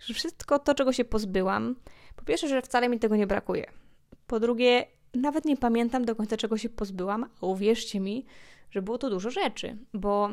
że 0.00 0.14
wszystko 0.14 0.58
to, 0.58 0.74
czego 0.74 0.92
się 0.92 1.04
pozbyłam, 1.04 1.76
po 2.16 2.24
pierwsze, 2.24 2.48
że 2.48 2.62
wcale 2.62 2.88
mi 2.88 2.98
tego 2.98 3.16
nie 3.16 3.26
brakuje. 3.26 3.87
Po 4.28 4.40
drugie, 4.40 4.86
nawet 5.14 5.44
nie 5.44 5.56
pamiętam 5.56 6.04
do 6.04 6.16
końca, 6.16 6.36
czego 6.36 6.58
się 6.58 6.68
pozbyłam, 6.68 7.26
a 7.42 7.46
uwierzcie 7.46 8.00
mi, 8.00 8.26
że 8.70 8.82
było 8.82 8.98
to 8.98 9.10
dużo 9.10 9.30
rzeczy, 9.30 9.76
bo 9.94 10.30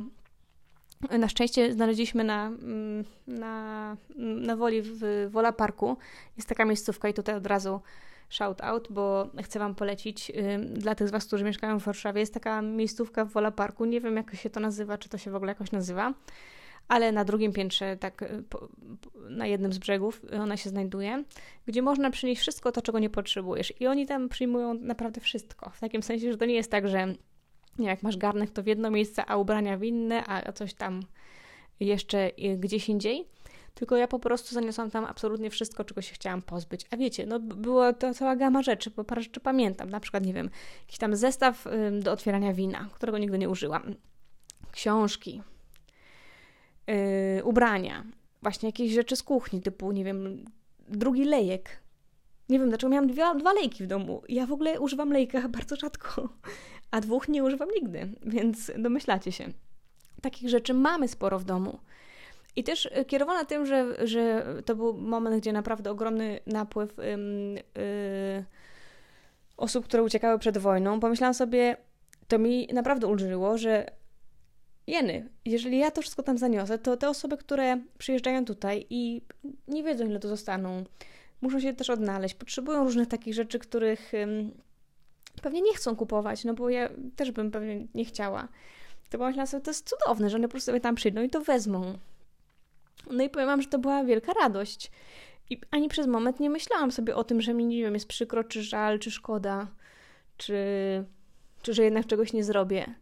na 1.20 1.30
szczęście 1.30 1.74
znaleźliśmy 1.74 2.24
na, 2.24 2.48
mm, 2.48 3.04
na, 3.28 3.98
na 4.18 4.56
Woli 4.56 4.82
w 4.82 5.28
Wola 5.30 5.52
Parku. 5.52 5.98
Jest 6.38 6.50
taka 6.50 6.66
miejscówka 6.66 7.10
i 7.10 7.14
tutaj 7.14 7.36
od 7.36 7.48
razu 7.48 7.82
shout 8.30 8.62
out, 8.62 8.88
bo 8.92 9.30
chcę 9.44 9.60
Wam 9.60 9.76
polecić 9.76 10.32
dla 10.74 10.96
tych 10.96 11.08
z 11.08 11.12
Was, 11.12 11.26
którzy 11.26 11.44
mieszkają 11.44 11.80
w 11.80 11.84
Warszawie. 11.84 12.20
Jest 12.20 12.34
taka 12.34 12.62
miejscówka 12.62 13.26
w 13.26 13.32
Wola 13.32 13.52
Parku. 13.52 13.86
Nie 13.86 14.02
wiem, 14.02 14.16
jak 14.16 14.36
się 14.36 14.50
to 14.50 14.60
nazywa, 14.60 14.98
czy 14.98 15.10
to 15.10 15.18
się 15.18 15.32
w 15.32 15.36
ogóle 15.36 15.52
jakoś 15.52 15.72
nazywa 15.72 16.14
ale 16.88 17.12
na 17.12 17.26
drugim 17.26 17.54
piętrze, 17.54 17.98
tak 17.98 18.22
y, 18.22 18.44
na 19.30 19.48
jednym 19.48 19.74
z 19.74 19.78
brzegów, 19.78 20.22
ona 20.42 20.58
się 20.58 20.70
znajduje, 20.70 21.24
gdzie 21.66 21.82
można 21.82 22.10
przynieść 22.10 22.42
wszystko 22.42 22.72
to, 22.72 22.82
czego 22.82 23.00
nie 23.00 23.10
potrzebujesz. 23.10 23.74
I 23.80 23.88
oni 23.88 24.06
tam 24.06 24.30
przyjmują 24.30 24.74
naprawdę 24.74 25.22
wszystko. 25.22 25.70
W 25.70 25.80
takim 25.80 26.04
sensie, 26.04 26.32
że 26.32 26.38
to 26.38 26.46
nie 26.46 26.54
jest 26.54 26.72
tak, 26.72 26.88
że 26.88 27.08
nie, 27.80 27.88
jak 27.88 28.04
masz 28.04 28.18
garnek, 28.18 28.52
to 28.52 28.64
w 28.64 28.68
jedno 28.68 28.92
miejsce, 28.92 29.26
a 29.26 29.38
ubrania 29.38 29.78
w 29.78 29.84
inne, 29.84 30.24
a 30.28 30.52
coś 30.52 30.74
tam 30.74 31.02
jeszcze 31.80 32.32
y, 32.40 32.58
gdzieś 32.58 32.90
indziej. 32.90 33.26
Tylko 33.74 33.98
ja 33.98 34.08
po 34.08 34.20
prostu 34.20 34.56
zaniosłam 34.56 34.92
tam 34.92 35.06
absolutnie 35.06 35.50
wszystko, 35.50 35.84
czego 35.84 36.02
się 36.02 36.14
chciałam 36.14 36.42
pozbyć. 36.42 36.86
A 36.92 36.98
wiecie, 36.98 37.26
no 37.26 37.40
była 37.40 37.94
to 37.94 38.14
cała 38.14 38.36
gama 38.36 38.62
rzeczy, 38.62 38.90
bo 38.90 39.04
parę 39.04 39.22
rzeczy 39.22 39.40
pamiętam. 39.40 39.90
Na 39.90 40.00
przykład, 40.00 40.26
nie 40.26 40.34
wiem, 40.34 40.50
jakiś 40.82 40.98
tam 40.98 41.16
zestaw 41.16 41.66
do 42.02 42.12
otwierania 42.12 42.54
wina, 42.54 42.90
którego 42.94 43.18
nigdy 43.18 43.38
nie 43.38 43.50
użyłam. 43.50 43.96
Książki, 44.72 45.42
yy, 46.88 47.44
ubrania. 47.44 48.04
właśnie 48.42 48.70
jakieś 48.70 48.92
rzeczy 48.92 49.16
z 49.16 49.24
kuchni, 49.24 49.62
typu, 49.62 49.92
nie 49.92 50.04
wiem, 50.04 50.46
drugi 50.90 51.26
lejek. 51.26 51.70
Nie 52.50 52.60
wiem, 52.60 52.70
dlaczego 52.70 52.92
miałam 52.92 53.08
dwa, 53.38 53.54
lejki 53.54 53.84
w 53.84 53.88
domu. 53.88 54.22
Ja 54.30 54.46
w 54.46 54.52
ogóle 54.52 54.80
używam 54.80 55.12
lejka 55.12 55.50
bardzo 55.58 55.76
rzadko, 55.76 56.30
a 56.92 57.02
dwóch 57.02 57.30
nie 57.30 57.44
używam 57.44 57.70
nigdy, 57.76 58.10
więc 58.26 58.72
domyślacie 58.78 59.32
się. 59.32 59.50
Takich 60.22 60.50
rzeczy 60.50 60.74
mamy 60.74 61.08
sporo 61.08 61.40
w 61.40 61.44
domu. 61.44 61.80
I 62.56 62.64
też 62.64 62.86
y, 62.86 63.06
kierowana 63.06 63.46
tym, 63.46 63.66
że, 63.66 64.08
że 64.08 64.46
to 64.66 64.76
był 64.76 64.94
moment, 64.94 65.42
gdzie 65.42 65.54
naprawdę 65.54 65.92
ogromny 65.92 66.40
napływ 66.48 66.98
yy, 66.98 68.46
osób, 69.58 69.86
które 69.86 70.04
uciekały 70.04 70.40
przed 70.40 70.58
wojną, 70.58 71.00
pomyślałam 71.00 71.34
sobie, 71.34 71.78
to 72.28 72.40
mi 72.40 72.68
naprawdę 72.74 73.08
ulżyło, 73.08 73.58
że 73.58 73.86
jeny, 74.88 75.30
jeżeli 75.46 75.78
ja 75.78 75.92
to 75.92 76.02
wszystko 76.02 76.24
tam 76.24 76.38
zaniosę, 76.38 76.78
to 76.78 76.98
te 76.98 77.10
osoby, 77.10 77.38
które 77.38 77.82
przyjeżdżają 77.98 78.46
tutaj 78.46 78.86
i 78.90 79.22
nie 79.68 79.84
wiedzą, 79.84 80.06
ile 80.06 80.20
to 80.20 80.28
zostaną, 80.28 80.84
muszą 81.42 81.60
się 81.60 81.74
też 81.74 81.90
odnaleźć, 81.90 82.36
potrzebują 82.36 82.84
różnych 82.84 83.08
takich 83.08 83.34
rzeczy, 83.34 83.60
których 83.60 84.12
pewnie 85.42 85.62
nie 85.62 85.74
chcą 85.74 85.96
kupować, 85.96 86.44
no 86.44 86.54
bo 86.54 86.70
ja 86.70 86.90
też 87.16 87.32
bym 87.32 87.52
pewnie 87.52 87.88
nie 87.96 88.06
chciała. 88.06 88.48
To 89.10 89.18
pomyślałam 89.18 89.48
sobie, 89.48 89.64
to 89.64 89.72
jest 89.72 89.90
cudowne, 89.90 90.30
że 90.30 90.38
one 90.38 90.48
po 90.48 90.52
prostu 90.52 90.66
sobie 90.66 90.80
tam 90.80 90.96
przyjdą 90.96 91.24
i 91.24 91.30
to 91.30 91.42
wezmą. 91.42 91.98
No 93.12 93.24
i 93.24 93.30
powiem 93.30 93.48
wam, 93.48 93.62
że 93.62 93.68
to 93.68 93.80
była 93.80 94.04
wielka 94.04 94.34
radość. 94.34 94.92
I 95.50 95.62
ani 95.72 95.90
przez 95.90 96.08
moment 96.08 96.40
nie 96.40 96.50
myślałam 96.50 96.92
sobie 96.92 97.16
o 97.16 97.24
tym, 97.24 97.42
że 97.42 97.54
mi, 97.54 97.66
nie 97.66 97.82
wiem, 97.82 97.94
jest 97.94 98.08
przykro, 98.08 98.44
czy 98.44 98.64
żal, 98.64 99.00
czy 99.00 99.12
szkoda, 99.12 99.68
czy, 100.38 100.56
czy 101.62 101.74
że 101.74 101.84
jednak 101.84 102.08
czegoś 102.08 102.34
nie 102.34 102.44
zrobię. 102.44 102.96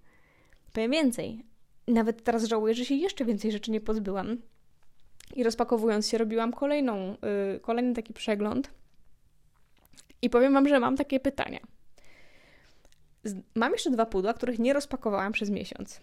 Powiem 0.74 0.92
więcej. 0.92 1.46
Nawet 1.88 2.24
teraz 2.24 2.44
żałuję, 2.44 2.74
że 2.74 2.86
się 2.86 2.96
jeszcze 2.96 3.26
więcej 3.26 3.52
rzeczy 3.52 3.72
nie 3.72 3.82
pozbyłam. 3.82 4.38
I 5.36 5.44
rozpakowując 5.44 6.08
się, 6.08 6.18
robiłam 6.18 6.54
kolejną, 6.54 7.18
yy, 7.52 7.60
kolejny 7.60 7.94
taki 7.94 8.14
przegląd. 8.14 8.72
I 10.22 10.30
powiem 10.30 10.54
Wam, 10.54 10.68
że 10.68 10.80
mam 10.80 10.98
takie 10.98 11.20
pytania. 11.20 11.60
Mam 13.56 13.72
jeszcze 13.72 13.92
dwa 13.92 14.06
pudła, 14.06 14.34
których 14.34 14.60
nie 14.60 14.74
rozpakowałam 14.74 15.32
przez 15.32 15.50
miesiąc. 15.50 16.02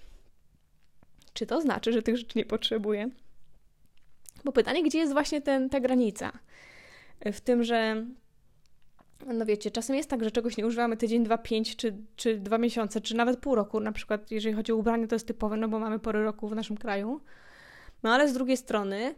Czy 1.33 1.47
to 1.47 1.61
znaczy, 1.61 1.93
że 1.93 2.03
tych 2.03 2.17
rzeczy 2.17 2.39
nie 2.39 2.45
potrzebuję? 2.45 3.11
Bo 4.45 4.53
pytanie, 4.53 4.83
gdzie 4.83 4.99
jest 4.99 5.13
właśnie 5.13 5.41
ten, 5.41 5.71
ta 5.71 5.81
granica? 5.81 6.33
W 7.33 7.41
tym, 7.41 7.65
że 7.65 8.07
no 9.27 9.47
wiecie, 9.47 9.71
czasem 9.71 9.97
jest 9.97 10.11
tak, 10.11 10.25
że 10.25 10.31
czegoś 10.31 10.57
nie 10.57 10.67
używamy 10.67 10.97
tydzień, 10.97 11.25
dwa, 11.25 11.39
pięć, 11.39 11.77
czy, 11.77 11.97
czy 12.17 12.39
dwa 12.39 12.59
miesiące, 12.59 13.01
czy 13.01 13.17
nawet 13.17 13.41
pół 13.41 13.55
roku. 13.55 13.81
Na 13.81 13.93
przykład, 13.93 14.31
jeżeli 14.31 14.55
chodzi 14.55 14.73
o 14.73 14.77
ubranie, 14.77 15.09
to 15.09 15.15
jest 15.15 15.27
typowe, 15.27 15.57
no 15.57 15.69
bo 15.69 15.79
mamy 15.79 15.99
pory 15.99 16.25
roku 16.25 16.49
w 16.49 16.55
naszym 16.55 16.77
kraju. 16.77 17.21
No 18.03 18.13
ale 18.13 18.29
z 18.29 18.33
drugiej 18.33 18.57
strony, 18.57 19.15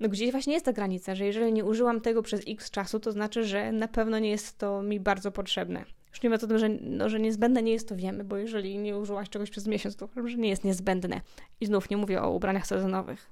no 0.00 0.08
gdzieś 0.08 0.30
właśnie 0.30 0.52
jest 0.52 0.64
ta 0.64 0.72
granica, 0.72 1.14
że 1.14 1.24
jeżeli 1.24 1.52
nie 1.52 1.64
użyłam 1.64 2.00
tego 2.00 2.22
przez 2.22 2.40
x 2.48 2.70
czasu, 2.70 3.00
to 3.00 3.12
znaczy, 3.12 3.44
że 3.44 3.72
na 3.72 3.88
pewno 3.88 4.18
nie 4.18 4.30
jest 4.30 4.58
to 4.58 4.82
mi 4.82 5.00
bardzo 5.00 5.32
potrzebne. 5.32 5.84
Już 6.10 6.22
nie 6.22 6.28
mówiąc 6.28 6.44
o 6.44 6.46
tym, 6.46 6.58
że, 6.58 6.68
no, 6.68 7.08
że 7.08 7.20
niezbędne 7.20 7.62
nie 7.62 7.72
jest, 7.72 7.88
to 7.88 7.96
wiemy, 7.96 8.24
bo 8.24 8.36
jeżeli 8.36 8.78
nie 8.78 8.98
użyłaś 8.98 9.28
czegoś 9.28 9.50
przez 9.50 9.66
miesiąc, 9.66 9.96
to 9.96 10.08
że 10.24 10.36
nie 10.36 10.48
jest 10.48 10.64
niezbędne. 10.64 11.20
I 11.60 11.66
znów 11.66 11.90
nie 11.90 11.96
mówię 11.96 12.22
o 12.22 12.30
ubraniach 12.30 12.66
sezonowych. 12.66 13.30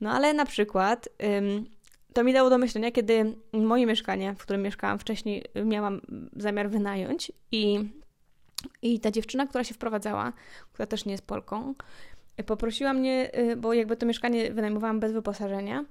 No 0.00 0.10
ale 0.10 0.34
na 0.34 0.46
przykład 0.46 1.08
ym, 1.38 1.66
to 2.14 2.24
mi 2.24 2.32
dało 2.32 2.50
do 2.50 2.58
myślenia, 2.58 2.90
kiedy 2.90 3.36
moje 3.52 3.86
mieszkanie, 3.86 4.34
w 4.34 4.42
którym 4.42 4.62
mieszkałam 4.62 4.98
wcześniej, 4.98 5.44
miałam 5.64 6.00
zamiar 6.36 6.70
wynająć 6.70 7.32
i, 7.52 7.90
i 8.82 9.00
ta 9.00 9.10
dziewczyna, 9.10 9.46
która 9.46 9.64
się 9.64 9.74
wprowadzała, 9.74 10.32
która 10.72 10.86
też 10.86 11.04
nie 11.04 11.12
jest 11.12 11.26
Polką, 11.26 11.74
poprosiła 12.46 12.92
mnie, 12.92 13.30
y, 13.38 13.56
bo 13.56 13.74
jakby 13.74 13.96
to 13.96 14.06
mieszkanie 14.06 14.52
wynajmowałam 14.52 15.00
bez 15.00 15.12
wyposażenia, 15.12 15.84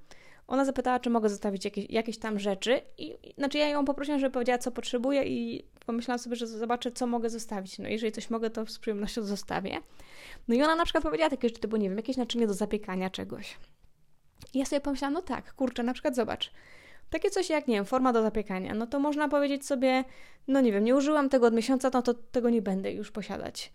ona 0.48 0.66
zapytała, 0.66 1.00
czy 1.00 1.10
mogę 1.10 1.30
zostawić 1.30 1.66
jakieś, 1.66 1.90
jakieś 1.90 2.18
tam 2.18 2.40
rzeczy 2.40 2.82
i 2.98 3.16
znaczy 3.38 3.58
ja 3.58 3.68
ją 3.68 3.86
poprosiłam, 3.86 4.20
żeby 4.20 4.34
powiedziała, 4.34 4.58
co 4.58 4.72
potrzebuje 4.72 5.24
i 5.24 5.64
pomyślałam 5.86 6.20
sobie, 6.20 6.36
że 6.36 6.48
zobaczę, 6.48 6.92
co 6.92 7.08
mogę 7.08 7.30
zostawić. 7.30 7.80
No 7.80 7.88
jeżeli 7.88 8.12
coś 8.12 8.30
mogę, 8.30 8.50
to 8.50 8.66
z 8.66 8.80
przyjemnością 8.80 9.24
zostawię. 9.24 9.80
No 10.48 10.56
i 10.56 10.64
ona 10.64 10.76
na 10.76 10.84
przykład 10.84 11.04
powiedziała 11.04 11.30
takie 11.30 11.50
rzeczy, 11.50 11.68
bo 11.68 11.78
nie 11.78 11.90
wiem, 11.90 11.98
jakieś 11.98 12.18
naczynie 12.18 12.48
do 12.48 12.54
zapiekania 12.54 13.10
czegoś. 13.10 13.58
I 14.54 14.60
ja 14.60 14.66
sobie 14.66 14.80
pomyślałam, 14.80 15.14
no 15.14 15.22
tak, 15.22 15.54
kurczę, 15.54 15.84
na 15.84 15.94
przykład 15.94 16.16
zobacz, 16.16 16.52
takie 17.10 17.30
coś 17.30 17.50
jak, 17.50 17.68
nie 17.68 17.76
wiem, 17.76 17.86
forma 17.86 18.14
do 18.14 18.22
zapiekania, 18.22 18.74
no 18.74 18.88
to 18.88 19.00
można 19.00 19.30
powiedzieć 19.30 19.66
sobie, 19.66 20.04
no 20.48 20.62
nie 20.62 20.72
wiem, 20.72 20.84
nie 20.84 20.96
użyłam 20.96 21.30
tego 21.30 21.48
od 21.48 21.54
miesiąca, 21.54 21.90
no 21.94 22.02
to 22.02 22.14
tego 22.14 22.50
nie 22.50 22.62
będę 22.62 22.92
już 22.92 23.12
posiadać. 23.12 23.72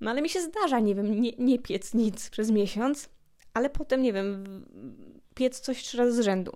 No 0.00 0.10
ale 0.10 0.22
mi 0.22 0.28
się 0.28 0.40
zdarza, 0.40 0.80
nie 0.80 0.94
wiem, 0.94 1.20
nie, 1.20 1.32
nie 1.38 1.58
piec 1.58 1.94
nic 1.94 2.30
przez 2.30 2.50
miesiąc, 2.50 3.08
ale 3.54 3.70
potem, 3.70 4.02
nie 4.02 4.12
wiem, 4.12 4.44
piec 5.34 5.60
coś 5.60 5.82
trzy 5.82 5.96
razy 5.96 6.22
z 6.22 6.24
rzędu. 6.24 6.52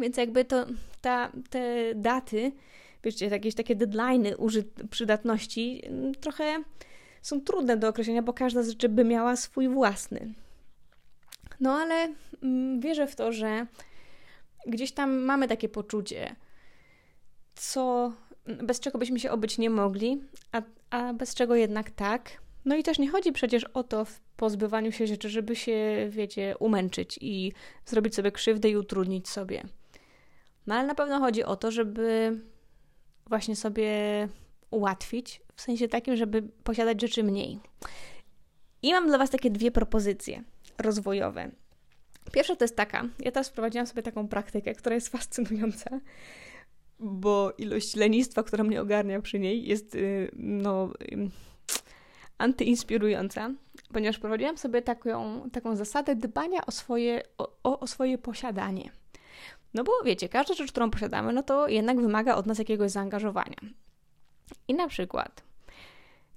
Więc 0.00 0.16
jakby 0.16 0.44
to, 0.44 0.66
ta, 1.00 1.32
te 1.50 1.94
daty, 1.94 2.52
wiecie, 3.04 3.26
jakieś 3.26 3.54
takie 3.54 3.76
deadlines 3.76 4.34
przydatności 4.90 5.82
mm, 5.84 6.14
trochę 6.14 6.62
są 7.22 7.40
trudne 7.40 7.76
do 7.76 7.88
określenia, 7.88 8.22
bo 8.22 8.32
każda 8.32 8.62
z 8.62 8.68
rzeczy 8.68 8.88
by 8.88 9.04
miała 9.04 9.36
swój 9.36 9.68
własny. 9.68 10.34
No 11.60 11.72
ale 11.72 12.14
mm, 12.42 12.80
wierzę 12.80 13.06
w 13.06 13.16
to, 13.16 13.32
że 13.32 13.66
gdzieś 14.66 14.92
tam 14.92 15.18
mamy 15.18 15.48
takie 15.48 15.68
poczucie, 15.68 16.36
co 17.54 18.12
bez 18.46 18.80
czego 18.80 18.98
byśmy 18.98 19.20
się 19.20 19.30
obyć 19.30 19.58
nie 19.58 19.70
mogli, 19.70 20.22
a, 20.52 20.62
a 20.90 21.12
bez 21.12 21.34
czego 21.34 21.54
jednak 21.54 21.90
tak. 21.90 22.30
No 22.64 22.76
i 22.76 22.82
też 22.82 22.98
nie 22.98 23.10
chodzi 23.10 23.32
przecież 23.32 23.64
o 23.64 23.82
to 23.82 24.04
w 24.04 24.20
pozbywaniu 24.20 24.92
się 24.92 25.06
rzeczy, 25.06 25.28
żeby 25.28 25.56
się, 25.56 26.06
wiecie, 26.10 26.54
umęczyć 26.58 27.18
i 27.20 27.52
zrobić 27.86 28.14
sobie 28.14 28.32
krzywdę 28.32 28.70
i 28.70 28.76
utrudnić 28.76 29.28
sobie. 29.28 29.62
No 30.66 30.74
ale 30.74 30.86
na 30.86 30.94
pewno 30.94 31.18
chodzi 31.18 31.44
o 31.44 31.56
to, 31.56 31.70
żeby 31.70 32.38
właśnie 33.26 33.56
sobie 33.56 33.88
ułatwić, 34.70 35.40
w 35.56 35.60
sensie 35.60 35.88
takim, 35.88 36.16
żeby 36.16 36.42
posiadać 36.42 37.00
rzeczy 37.00 37.22
mniej. 37.22 37.60
I 38.82 38.92
mam 38.92 39.06
dla 39.06 39.18
Was 39.18 39.30
takie 39.30 39.50
dwie 39.50 39.70
propozycje 39.70 40.44
rozwojowe. 40.78 41.50
Pierwsza 42.32 42.56
to 42.56 42.64
jest 42.64 42.76
taka, 42.76 43.08
ja 43.18 43.32
teraz 43.32 43.48
wprowadziłam 43.48 43.86
sobie 43.86 44.02
taką 44.02 44.28
praktykę, 44.28 44.74
która 44.74 44.94
jest 44.94 45.08
fascynująca, 45.08 46.00
bo 46.98 47.52
ilość 47.58 47.96
lenistwa, 47.96 48.42
która 48.42 48.64
mnie 48.64 48.80
ogarnia 48.80 49.20
przy 49.20 49.38
niej 49.38 49.66
jest 49.66 49.94
y, 49.94 50.30
no 50.36 50.90
antyinspirująca, 52.38 53.50
ponieważ 53.92 54.18
prowadziłam 54.18 54.58
sobie 54.58 54.82
taką, 54.82 55.50
taką 55.50 55.76
zasadę 55.76 56.16
dbania 56.16 56.66
o 56.66 56.70
swoje, 56.70 57.22
o, 57.38 57.80
o 57.80 57.86
swoje 57.86 58.18
posiadanie. 58.18 58.90
No 59.74 59.84
bo 59.84 59.92
wiecie, 60.04 60.28
każda 60.28 60.54
rzecz, 60.54 60.72
którą 60.72 60.90
posiadamy, 60.90 61.32
no 61.32 61.42
to 61.42 61.68
jednak 61.68 62.00
wymaga 62.00 62.34
od 62.34 62.46
nas 62.46 62.58
jakiegoś 62.58 62.90
zaangażowania. 62.90 63.56
I 64.68 64.74
na 64.74 64.88
przykład 64.88 65.42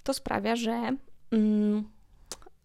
to 0.04 0.14
sprawia, 0.14 0.56
że 0.56 0.96
mm, 1.32 1.84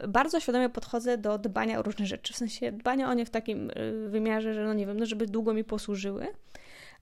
bardzo 0.08 0.40
świadomie 0.40 0.68
podchodzę 0.68 1.18
do 1.18 1.38
dbania 1.38 1.78
o 1.78 1.82
różne 1.82 2.06
rzeczy. 2.06 2.32
W 2.32 2.36
sensie 2.36 2.72
dbania 2.72 3.10
o 3.10 3.14
nie 3.14 3.26
w 3.26 3.30
takim 3.30 3.70
y, 3.70 4.08
wymiarze, 4.08 4.54
że 4.54 4.64
no 4.64 4.74
nie 4.74 4.86
wiem, 4.86 5.00
no 5.00 5.06
żeby 5.06 5.26
długo 5.26 5.54
mi 5.54 5.64
posłużyły, 5.64 6.26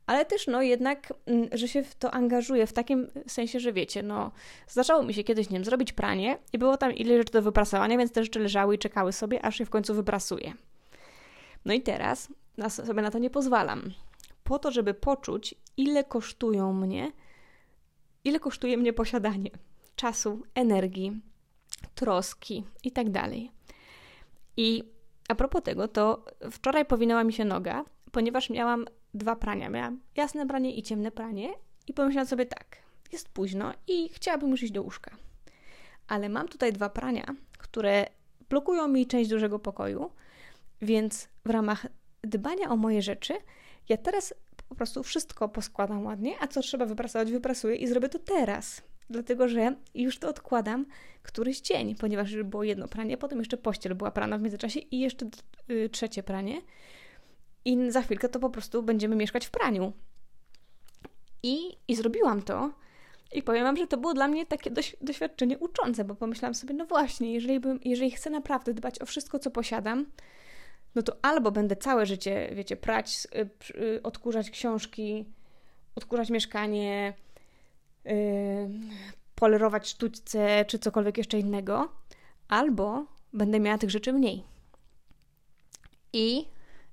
ale 0.06 0.24
też 0.24 0.46
no 0.46 0.62
jednak, 0.62 1.12
mm, 1.26 1.48
że 1.52 1.68
się 1.68 1.82
w 1.82 1.94
to 1.94 2.10
angażuję 2.10 2.66
w 2.66 2.72
takim 2.72 3.06
sensie, 3.26 3.60
że 3.60 3.72
wiecie, 3.72 4.02
no 4.02 4.30
zdarzało 4.68 5.02
mi 5.02 5.14
się 5.14 5.24
kiedyś, 5.24 5.50
nie 5.50 5.54
wiem, 5.54 5.64
zrobić 5.64 5.92
pranie 5.92 6.38
i 6.52 6.58
było 6.58 6.76
tam 6.76 6.92
ile 6.92 7.16
rzeczy 7.16 7.32
do 7.32 7.42
wyprasowania, 7.42 7.98
więc 7.98 8.12
te 8.12 8.22
rzeczy 8.22 8.40
leżały 8.40 8.74
i 8.74 8.78
czekały 8.78 9.12
sobie, 9.12 9.44
aż 9.44 9.60
je 9.60 9.66
w 9.66 9.70
końcu 9.70 9.94
wyprasuję. 9.94 10.52
No 11.64 11.72
i 11.72 11.82
teraz 11.82 12.28
na, 12.56 12.70
sobie 12.70 13.02
na 13.02 13.10
to 13.10 13.18
nie 13.18 13.30
pozwalam. 13.30 13.82
Po 14.44 14.58
to, 14.58 14.70
żeby 14.70 14.94
poczuć, 14.94 15.54
ile 15.76 16.04
kosztują 16.04 16.72
mnie, 16.72 17.12
ile 18.24 18.40
kosztuje 18.40 18.76
mnie 18.76 18.92
posiadanie 18.92 19.50
czasu, 19.96 20.42
energii, 20.54 21.20
troski 21.94 22.64
i 22.84 22.92
tak 22.92 23.10
dalej. 23.10 23.50
I 24.56 24.84
a 25.28 25.34
propos 25.34 25.62
tego, 25.62 25.88
to 25.88 26.24
wczoraj 26.50 26.84
powinęła 26.84 27.24
mi 27.24 27.32
się 27.32 27.44
noga, 27.44 27.84
ponieważ 28.12 28.50
miałam 28.50 28.84
dwa 29.14 29.36
prania. 29.36 29.70
Miałam 29.70 30.00
jasne 30.16 30.46
pranie 30.46 30.74
i 30.74 30.82
ciemne 30.82 31.10
pranie 31.10 31.48
i 31.86 31.92
pomyślałam 31.92 32.28
sobie 32.28 32.46
tak, 32.46 32.76
jest 33.12 33.28
późno 33.28 33.72
i 33.86 34.08
chciałabym 34.08 34.50
już 34.50 34.62
iść 34.62 34.72
do 34.72 34.82
łóżka. 34.82 35.10
Ale 36.08 36.28
mam 36.28 36.48
tutaj 36.48 36.72
dwa 36.72 36.88
prania, 36.88 37.24
które 37.58 38.06
blokują 38.48 38.88
mi 38.88 39.06
część 39.06 39.30
dużego 39.30 39.58
pokoju, 39.58 40.10
więc 40.82 41.28
w 41.44 41.50
ramach 41.50 41.86
dbania 42.22 42.68
o 42.70 42.76
moje 42.76 43.02
rzeczy, 43.02 43.34
ja 43.88 43.96
teraz 43.96 44.34
po 44.68 44.74
prostu 44.74 45.02
wszystko 45.02 45.48
poskładam 45.48 46.06
ładnie, 46.06 46.34
a 46.40 46.46
co 46.46 46.60
trzeba 46.60 46.86
wyprasować, 46.86 47.32
wyprasuję 47.32 47.76
i 47.76 47.86
zrobię 47.86 48.08
to 48.08 48.18
teraz. 48.18 48.82
Dlatego, 49.10 49.48
że 49.48 49.76
już 49.94 50.18
to 50.18 50.28
odkładam 50.28 50.86
któryś 51.22 51.60
dzień, 51.60 51.94
ponieważ 51.94 52.32
już 52.32 52.42
było 52.42 52.64
jedno 52.64 52.88
pranie, 52.88 53.16
potem 53.16 53.38
jeszcze 53.38 53.56
pościel 53.56 53.94
była 53.94 54.10
prana 54.10 54.38
w 54.38 54.42
międzyczasie 54.42 54.80
i 54.80 55.00
jeszcze 55.00 55.26
y, 55.70 55.88
trzecie 55.88 56.22
pranie 56.22 56.62
i 57.64 57.90
za 57.90 58.02
chwilkę 58.02 58.28
to 58.28 58.40
po 58.40 58.50
prostu 58.50 58.82
będziemy 58.82 59.16
mieszkać 59.16 59.46
w 59.46 59.50
praniu. 59.50 59.92
I, 61.42 61.58
i 61.88 61.96
zrobiłam 61.96 62.42
to. 62.42 62.70
I 63.32 63.42
powiem 63.42 63.64
Wam, 63.64 63.76
że 63.76 63.86
to 63.86 63.96
było 63.96 64.14
dla 64.14 64.28
mnie 64.28 64.46
takie 64.46 64.70
doś, 64.70 64.96
doświadczenie 65.00 65.58
uczące, 65.58 66.04
bo 66.04 66.14
pomyślałam 66.14 66.54
sobie, 66.54 66.74
no 66.74 66.86
właśnie, 66.86 67.34
jeżeli, 67.34 67.60
bym, 67.60 67.80
jeżeli 67.84 68.10
chcę 68.10 68.30
naprawdę 68.30 68.74
dbać 68.74 69.02
o 69.02 69.06
wszystko, 69.06 69.38
co 69.38 69.50
posiadam, 69.50 70.06
no 70.94 71.02
to 71.02 71.16
albo 71.22 71.50
będę 71.50 71.76
całe 71.76 72.06
życie, 72.06 72.50
wiecie, 72.54 72.76
prać, 72.76 73.26
y, 73.34 73.80
y, 73.80 74.02
odkurzać 74.02 74.50
książki, 74.50 75.24
odkurzać 75.94 76.30
mieszkanie, 76.30 77.14
yy, 78.04 78.12
polerować 79.34 79.88
sztućce 79.88 80.64
czy 80.64 80.78
cokolwiek 80.78 81.18
jeszcze 81.18 81.38
innego, 81.38 81.92
albo 82.48 83.06
będę 83.32 83.60
miała 83.60 83.78
tych 83.78 83.90
rzeczy 83.90 84.12
mniej. 84.12 84.44
I 86.12 86.44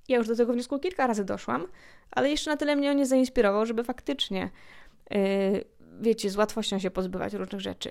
ja 0.07 0.17
już 0.17 0.27
do 0.27 0.35
tego 0.35 0.53
wniosku 0.53 0.79
kilka 0.79 1.07
razy 1.07 1.25
doszłam, 1.25 1.67
ale 2.11 2.29
jeszcze 2.29 2.51
na 2.51 2.57
tyle 2.57 2.75
mnie 2.75 2.91
on 2.91 2.97
nie 2.97 3.05
zainspirował, 3.05 3.65
żeby 3.65 3.83
faktycznie, 3.83 4.49
yy, 5.11 5.17
wiecie, 6.01 6.29
z 6.29 6.35
łatwością 6.35 6.79
się 6.79 6.91
pozbywać 6.91 7.33
różnych 7.33 7.61
rzeczy. 7.61 7.89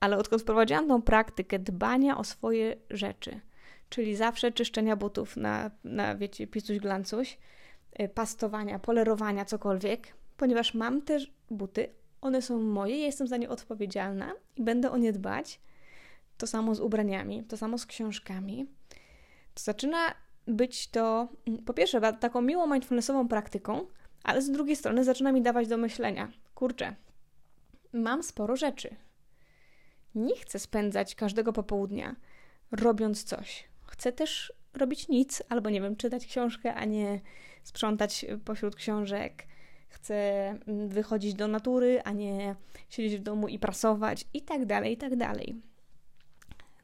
Ale 0.00 0.16
odkąd 0.16 0.42
wprowadziłam 0.42 0.88
tą 0.88 1.02
praktykę 1.02 1.58
dbania 1.58 2.18
o 2.18 2.24
swoje 2.24 2.76
rzeczy, 2.90 3.40
czyli 3.88 4.16
zawsze 4.16 4.52
czyszczenia 4.52 4.96
butów 4.96 5.36
na, 5.36 5.70
na 5.84 6.16
wiecie, 6.16 6.46
picuś 6.46 6.78
glancuś, 6.78 7.38
yy, 7.98 8.08
pastowania, 8.08 8.78
polerowania, 8.78 9.44
cokolwiek, 9.44 10.14
ponieważ 10.36 10.74
mam 10.74 11.02
też 11.02 11.32
buty, 11.50 11.88
one 12.24 12.42
są 12.42 12.60
moje, 12.60 12.98
ja 12.98 13.06
jestem 13.06 13.28
za 13.28 13.36
nie 13.36 13.48
odpowiedzialna 13.48 14.32
i 14.56 14.62
będę 14.62 14.90
o 14.90 14.96
nie 14.96 15.12
dbać. 15.12 15.60
To 16.38 16.46
samo 16.46 16.74
z 16.74 16.80
ubraniami, 16.80 17.44
to 17.44 17.56
samo 17.56 17.78
z 17.78 17.86
książkami. 17.86 18.66
To 19.54 19.62
zaczyna 19.62 20.14
być 20.46 20.88
to, 20.88 21.28
mm, 21.46 21.64
po 21.64 21.74
pierwsze, 21.74 22.12
taką 22.12 22.42
miłą 22.42 22.66
mindfulnessową 22.66 23.28
praktyką, 23.28 23.86
ale 24.22 24.42
z 24.42 24.50
drugiej 24.50 24.76
strony 24.76 25.04
zaczyna 25.04 25.32
mi 25.32 25.42
dawać 25.42 25.68
do 25.68 25.76
myślenia. 25.76 26.32
Kurczę, 26.54 26.94
mam 27.92 28.22
sporo 28.22 28.56
rzeczy. 28.56 28.96
Nie 30.14 30.36
chcę 30.36 30.58
spędzać 30.58 31.14
każdego 31.14 31.52
popołudnia 31.52 32.16
robiąc 32.72 33.24
coś. 33.24 33.64
Chcę 33.86 34.12
też 34.12 34.52
robić 34.74 35.08
nic, 35.08 35.42
albo 35.48 35.70
nie 35.70 35.80
wiem, 35.80 35.96
czytać 35.96 36.26
książkę, 36.26 36.74
a 36.74 36.84
nie 36.84 37.20
sprzątać 37.62 38.26
pośród 38.44 38.76
książek. 38.76 39.46
Chcę 39.94 40.14
mm, 40.48 40.88
wychodzić 40.88 41.34
do 41.34 41.48
natury, 41.48 42.00
a 42.04 42.12
nie 42.12 42.56
siedzieć 42.90 43.20
w 43.20 43.22
domu 43.22 43.48
i 43.48 43.58
prasować, 43.58 44.24
i 44.34 44.42
tak 44.42 44.66
dalej, 44.66 44.92
i 44.92 44.96
tak 44.96 45.16
dalej. 45.16 45.62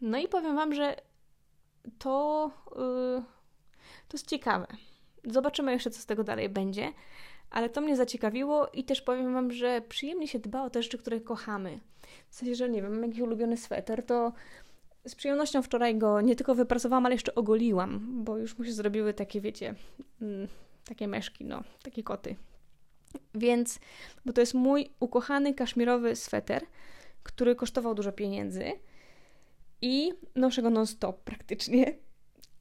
No 0.01 0.19
i 0.19 0.29
powiem 0.29 0.57
Wam, 0.57 0.75
że 0.75 0.97
to. 1.99 2.51
Yy 2.77 3.41
to 4.09 4.17
jest 4.17 4.27
ciekawe. 4.27 4.67
Zobaczymy 5.25 5.73
jeszcze, 5.73 5.91
co 5.91 6.01
z 6.01 6.07
tego 6.07 6.25
dalej 6.25 6.49
będzie, 6.49 6.93
ale 7.51 7.69
to 7.69 7.81
mnie 7.81 7.97
zaciekawiło 7.97 8.69
i 8.69 8.85
też 8.85 9.03
powiem 9.03 9.35
Wam, 9.35 9.53
że 9.53 9.81
przyjemnie 9.89 10.29
się 10.29 10.39
dba 10.39 10.63
o 10.63 10.71
te 10.71 10.83
rzeczy, 10.83 10.99
które 10.99 11.21
kochamy. 11.21 11.81
W 12.29 12.35
sensie, 12.35 12.55
że 12.55 12.69
nie 12.69 12.83
wiem, 12.83 12.93
mam 12.93 13.03
jakiś 13.03 13.21
ulubiony 13.21 13.57
sweter, 13.57 14.07
to 14.07 14.33
z 15.07 15.15
przyjemnością 15.15 15.63
wczoraj 15.63 15.99
go 15.99 16.21
nie 16.21 16.37
tylko 16.37 16.55
wypracowałam, 16.55 17.07
ale 17.07 17.15
jeszcze 17.15 17.35
ogoliłam, 17.35 18.25
bo 18.25 18.37
już 18.37 18.59
mu 18.59 18.65
się 18.65 18.73
zrobiły 18.73 19.15
takie, 19.15 19.41
wiecie, 19.41 19.75
mm, 20.23 20.49
takie 20.85 21.09
meszki, 21.09 21.45
no, 21.45 21.63
takie 21.83 22.03
koty. 22.03 22.37
Więc, 23.35 23.79
bo 24.25 24.33
to 24.33 24.41
jest 24.41 24.55
mój 24.55 24.91
ukochany 25.01 25.55
kaszmirowy 25.55 26.17
sweter, 26.17 26.67
który 27.23 27.55
kosztował 27.55 27.95
dużo 27.95 28.13
pieniędzy 28.13 28.73
i 29.83 30.13
noszę 30.35 30.63
go 30.63 30.71
non-stop 30.71 31.23
praktycznie. 31.25 31.95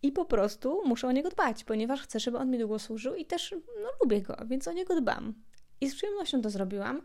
I 0.01 0.12
po 0.12 0.25
prostu 0.25 0.81
muszę 0.85 1.07
o 1.07 1.12
niego 1.12 1.29
dbać, 1.29 1.63
ponieważ 1.63 2.01
chcę, 2.01 2.19
żeby 2.19 2.38
on 2.38 2.51
mi 2.51 2.57
długo 2.57 2.79
służył 2.79 3.15
i 3.15 3.25
też 3.25 3.55
no, 3.83 3.89
lubię 4.03 4.21
go, 4.21 4.38
więc 4.45 4.67
o 4.67 4.71
niego 4.71 5.01
dbam. 5.01 5.33
I 5.81 5.89
z 5.89 5.95
przyjemnością 5.95 6.41
to 6.41 6.49
zrobiłam. 6.49 7.01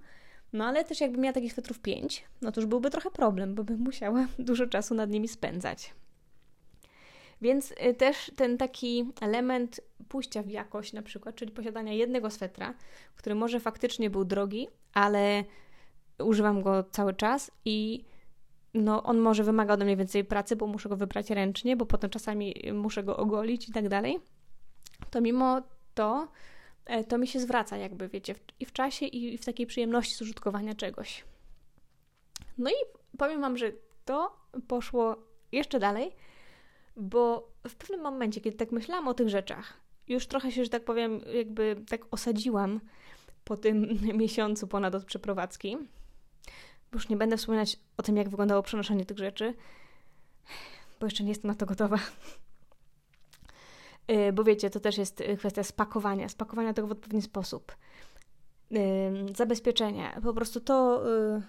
No 0.53 0.65
ale 0.65 0.85
też 0.85 1.01
jakbym 1.01 1.21
miała 1.21 1.33
takich 1.33 1.53
swetrów 1.53 1.79
pięć, 1.79 2.25
no 2.43 2.53
to 2.53 2.61
już 2.61 2.69
byłby 2.69 2.91
trochę 2.91 3.11
problem, 3.11 3.55
bo 3.55 3.65
bym 3.65 3.81
musiała 3.81 4.27
dużo 4.39 4.67
czasu 4.67 4.95
nad 4.95 5.11
nimi 5.11 5.29
spędzać. 5.29 5.95
Więc 7.45 7.71
y, 7.71 7.95
też 7.95 8.33
ten 8.37 8.59
taki 8.59 9.13
element 9.21 9.81
pójścia 10.09 10.43
w 10.43 10.51
jakość 10.51 10.93
na 10.93 11.03
przykład, 11.03 11.35
czyli 11.35 11.53
posiadania 11.53 11.93
jednego 11.93 12.31
swetra, 12.31 12.75
który 13.17 13.35
może 13.35 13.61
faktycznie 13.61 14.11
był 14.11 14.25
drogi, 14.25 14.69
ale 14.95 15.45
używam 16.19 16.63
go 16.63 16.83
cały 16.83 17.15
czas 17.15 17.51
i 17.65 18.05
no, 18.75 19.03
on 19.03 19.19
może 19.19 19.45
wymaga 19.45 19.75
ode 19.75 19.85
mnie 19.85 19.97
więcej 19.97 20.25
pracy, 20.25 20.57
bo 20.57 20.67
muszę 20.67 20.89
go 20.89 20.97
wybrać 20.97 21.31
ręcznie, 21.31 21.77
bo 21.77 21.87
potem 21.87 22.11
czasami 22.11 22.55
muszę 22.73 23.03
go 23.03 23.17
ogolić 23.17 23.69
i 23.69 23.73
tak 23.73 23.89
dalej, 23.89 24.21
to 25.11 25.21
mimo 25.21 25.63
to 25.95 26.29
e, 26.87 27.05
to 27.05 27.19
mi 27.19 27.27
się 27.27 27.41
zwraca 27.41 27.77
jakby, 27.77 28.09
wiecie, 28.09 28.35
i 28.61 28.67
w 28.67 28.73
czasie, 28.73 29.07
i 29.07 29.39
w 29.39 29.45
takiej 29.45 29.67
przyjemności 29.67 30.15
z 30.15 30.23
użytkowania 30.23 30.75
czegoś. 30.75 31.25
No 32.59 32.71
i 32.71 32.75
powiem 33.19 33.41
Wam, 33.41 33.57
że 33.57 33.73
to 34.05 34.37
poszło 34.69 35.17
jeszcze 35.53 35.79
dalej, 35.79 36.13
bo 36.97 37.53
w 37.69 37.75
pewnym 37.75 38.01
momencie, 38.01 38.41
kiedy 38.41 38.57
tak 38.57 38.73
myślałam 38.73 39.09
o 39.09 39.15
tych 39.15 39.29
rzeczach, 39.29 39.81
już 40.09 40.27
trochę 40.27 40.53
się, 40.53 40.65
że 40.65 40.71
tak 40.71 40.85
powiem, 40.85 41.21
jakby 41.35 41.77
tak 41.89 42.01
osadziłam 42.11 42.81
po 43.45 43.57
tym 43.57 43.99
miesiącu 44.23 44.67
ponad 44.67 44.95
od 44.95 45.05
przeprowadzki, 45.05 45.77
już 46.93 47.09
nie 47.09 47.17
będę 47.17 47.37
wspominać 47.37 47.77
o 47.97 48.03
tym, 48.03 48.17
jak 48.17 48.29
wyglądało 48.29 48.63
przenoszenie 48.63 49.05
tych 49.05 49.19
rzeczy, 49.19 49.55
bo 51.01 51.07
jeszcze 51.07 51.23
nie 51.25 51.29
jestem 51.29 51.49
na 51.49 51.55
to 51.55 51.67
gotowa. 51.67 51.99
Y, 54.11 54.33
bo 54.33 54.45
wiecie, 54.45 54.71
to 54.71 54.81
też 54.81 54.99
jest 54.99 55.23
kwestia 55.39 55.63
spakowania, 55.63 56.29
spakowania 56.29 56.75
tego 56.75 56.89
w 56.89 56.93
odpowiedni 56.93 57.23
sposób. 57.23 57.77
Zabezpieczenia, 59.37 60.21
po 60.23 60.35
prostu 60.35 60.61
to, 60.61 61.05
y, 61.37 61.43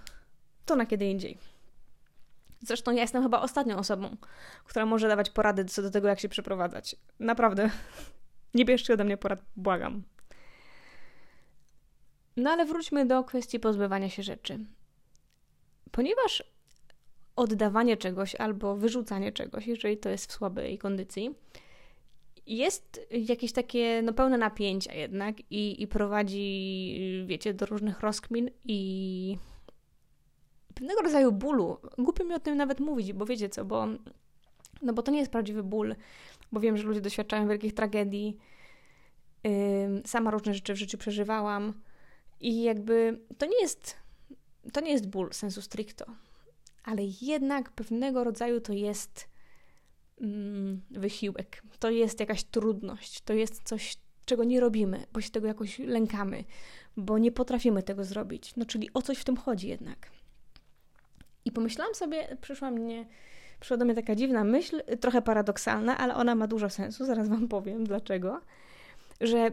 to 0.65 0.75
na 0.75 0.85
kiedy 0.85 1.05
indziej. 1.05 1.37
Zresztą 2.65 2.91
ja 2.91 3.01
jestem 3.01 3.23
chyba 3.23 3.41
ostatnią 3.41 3.77
osobą, 3.77 4.17
która 4.65 4.85
może 4.85 5.07
dawać 5.07 5.29
porady 5.29 5.65
co 5.65 5.81
do 5.81 5.91
tego, 5.91 6.07
jak 6.07 6.19
się 6.19 6.29
przeprowadzać. 6.29 6.95
Naprawdę. 7.19 7.69
Nie 8.53 8.65
bierzcie 8.65 8.93
ode 8.93 9.03
mnie 9.03 9.17
porad, 9.17 9.41
błagam. 9.55 10.03
No 12.37 12.49
ale 12.49 12.65
wróćmy 12.65 13.05
do 13.05 13.23
kwestii 13.23 13.59
pozbywania 13.59 14.09
się 14.09 14.23
rzeczy. 14.23 14.59
Ponieważ 15.91 16.43
oddawanie 17.35 17.97
czegoś 17.97 18.35
albo 18.35 18.75
wyrzucanie 18.75 19.31
czegoś, 19.31 19.67
jeżeli 19.67 19.97
to 19.97 20.09
jest 20.09 20.31
w 20.31 20.33
słabej 20.33 20.77
kondycji, 20.77 21.35
jest 22.45 23.07
jakieś 23.11 23.51
takie 23.51 24.01
no, 24.01 24.13
pełne 24.13 24.37
napięcia 24.37 24.93
jednak 24.93 25.35
i, 25.51 25.83
i 25.83 25.87
prowadzi, 25.87 27.25
wiecie, 27.25 27.53
do 27.53 27.65
różnych 27.65 27.99
rozkmin 27.99 28.49
i 28.63 29.37
pewnego 30.75 31.01
rodzaju 31.01 31.31
bólu. 31.31 31.77
Głupio 31.97 32.25
mi 32.25 32.33
o 32.33 32.39
tym 32.39 32.57
nawet 32.57 32.79
mówić, 32.79 33.13
bo 33.13 33.25
wiecie 33.25 33.49
co, 33.49 33.65
bo, 33.65 33.85
no 34.81 34.93
bo 34.93 35.03
to 35.03 35.11
nie 35.11 35.19
jest 35.19 35.31
prawdziwy 35.31 35.63
ból, 35.63 35.95
bo 36.51 36.59
wiem, 36.59 36.77
że 36.77 36.83
ludzie 36.83 37.01
doświadczają 37.01 37.47
wielkich 37.47 37.73
tragedii. 37.73 38.37
Yy, 39.43 39.51
sama 40.05 40.31
różne 40.31 40.53
rzeczy 40.53 40.73
w 40.73 40.77
życiu 40.77 40.97
przeżywałam 40.97 41.73
i 42.39 42.63
jakby 42.63 43.19
to 43.37 43.45
nie 43.45 43.61
jest 43.61 44.05
to 44.73 44.81
nie 44.81 44.91
jest 44.91 45.07
ból 45.07 45.33
sensu 45.33 45.61
stricto, 45.61 46.05
ale 46.83 47.01
jednak 47.21 47.71
pewnego 47.71 48.23
rodzaju 48.23 48.61
to 48.61 48.73
jest 48.73 49.29
mm, 50.21 50.81
wysiłek, 50.91 51.63
to 51.79 51.89
jest 51.89 52.19
jakaś 52.19 52.43
trudność, 52.43 53.21
to 53.21 53.33
jest 53.33 53.63
coś, 53.63 53.97
czego 54.25 54.43
nie 54.43 54.59
robimy, 54.59 55.05
bo 55.13 55.21
się 55.21 55.29
tego 55.29 55.47
jakoś 55.47 55.79
lękamy, 55.79 56.43
bo 56.97 57.17
nie 57.17 57.31
potrafimy 57.31 57.83
tego 57.83 58.03
zrobić. 58.03 58.55
No 58.55 58.65
czyli 58.65 58.89
o 58.93 59.01
coś 59.01 59.17
w 59.17 59.25
tym 59.25 59.37
chodzi 59.37 59.67
jednak. 59.67 60.11
I 61.45 61.51
pomyślałam 61.51 61.95
sobie, 61.95 62.37
przyszła 62.41 62.71
mnie, 62.71 63.05
przyszła 63.59 63.77
do 63.77 63.85
mnie 63.85 63.95
taka 63.95 64.15
dziwna 64.15 64.43
myśl, 64.43 64.81
trochę 64.99 65.21
paradoksalna, 65.21 65.97
ale 65.97 66.15
ona 66.15 66.35
ma 66.35 66.47
dużo 66.47 66.69
sensu, 66.69 67.05
zaraz 67.05 67.29
Wam 67.29 67.47
powiem 67.47 67.83
dlaczego, 67.83 68.41
że 69.21 69.51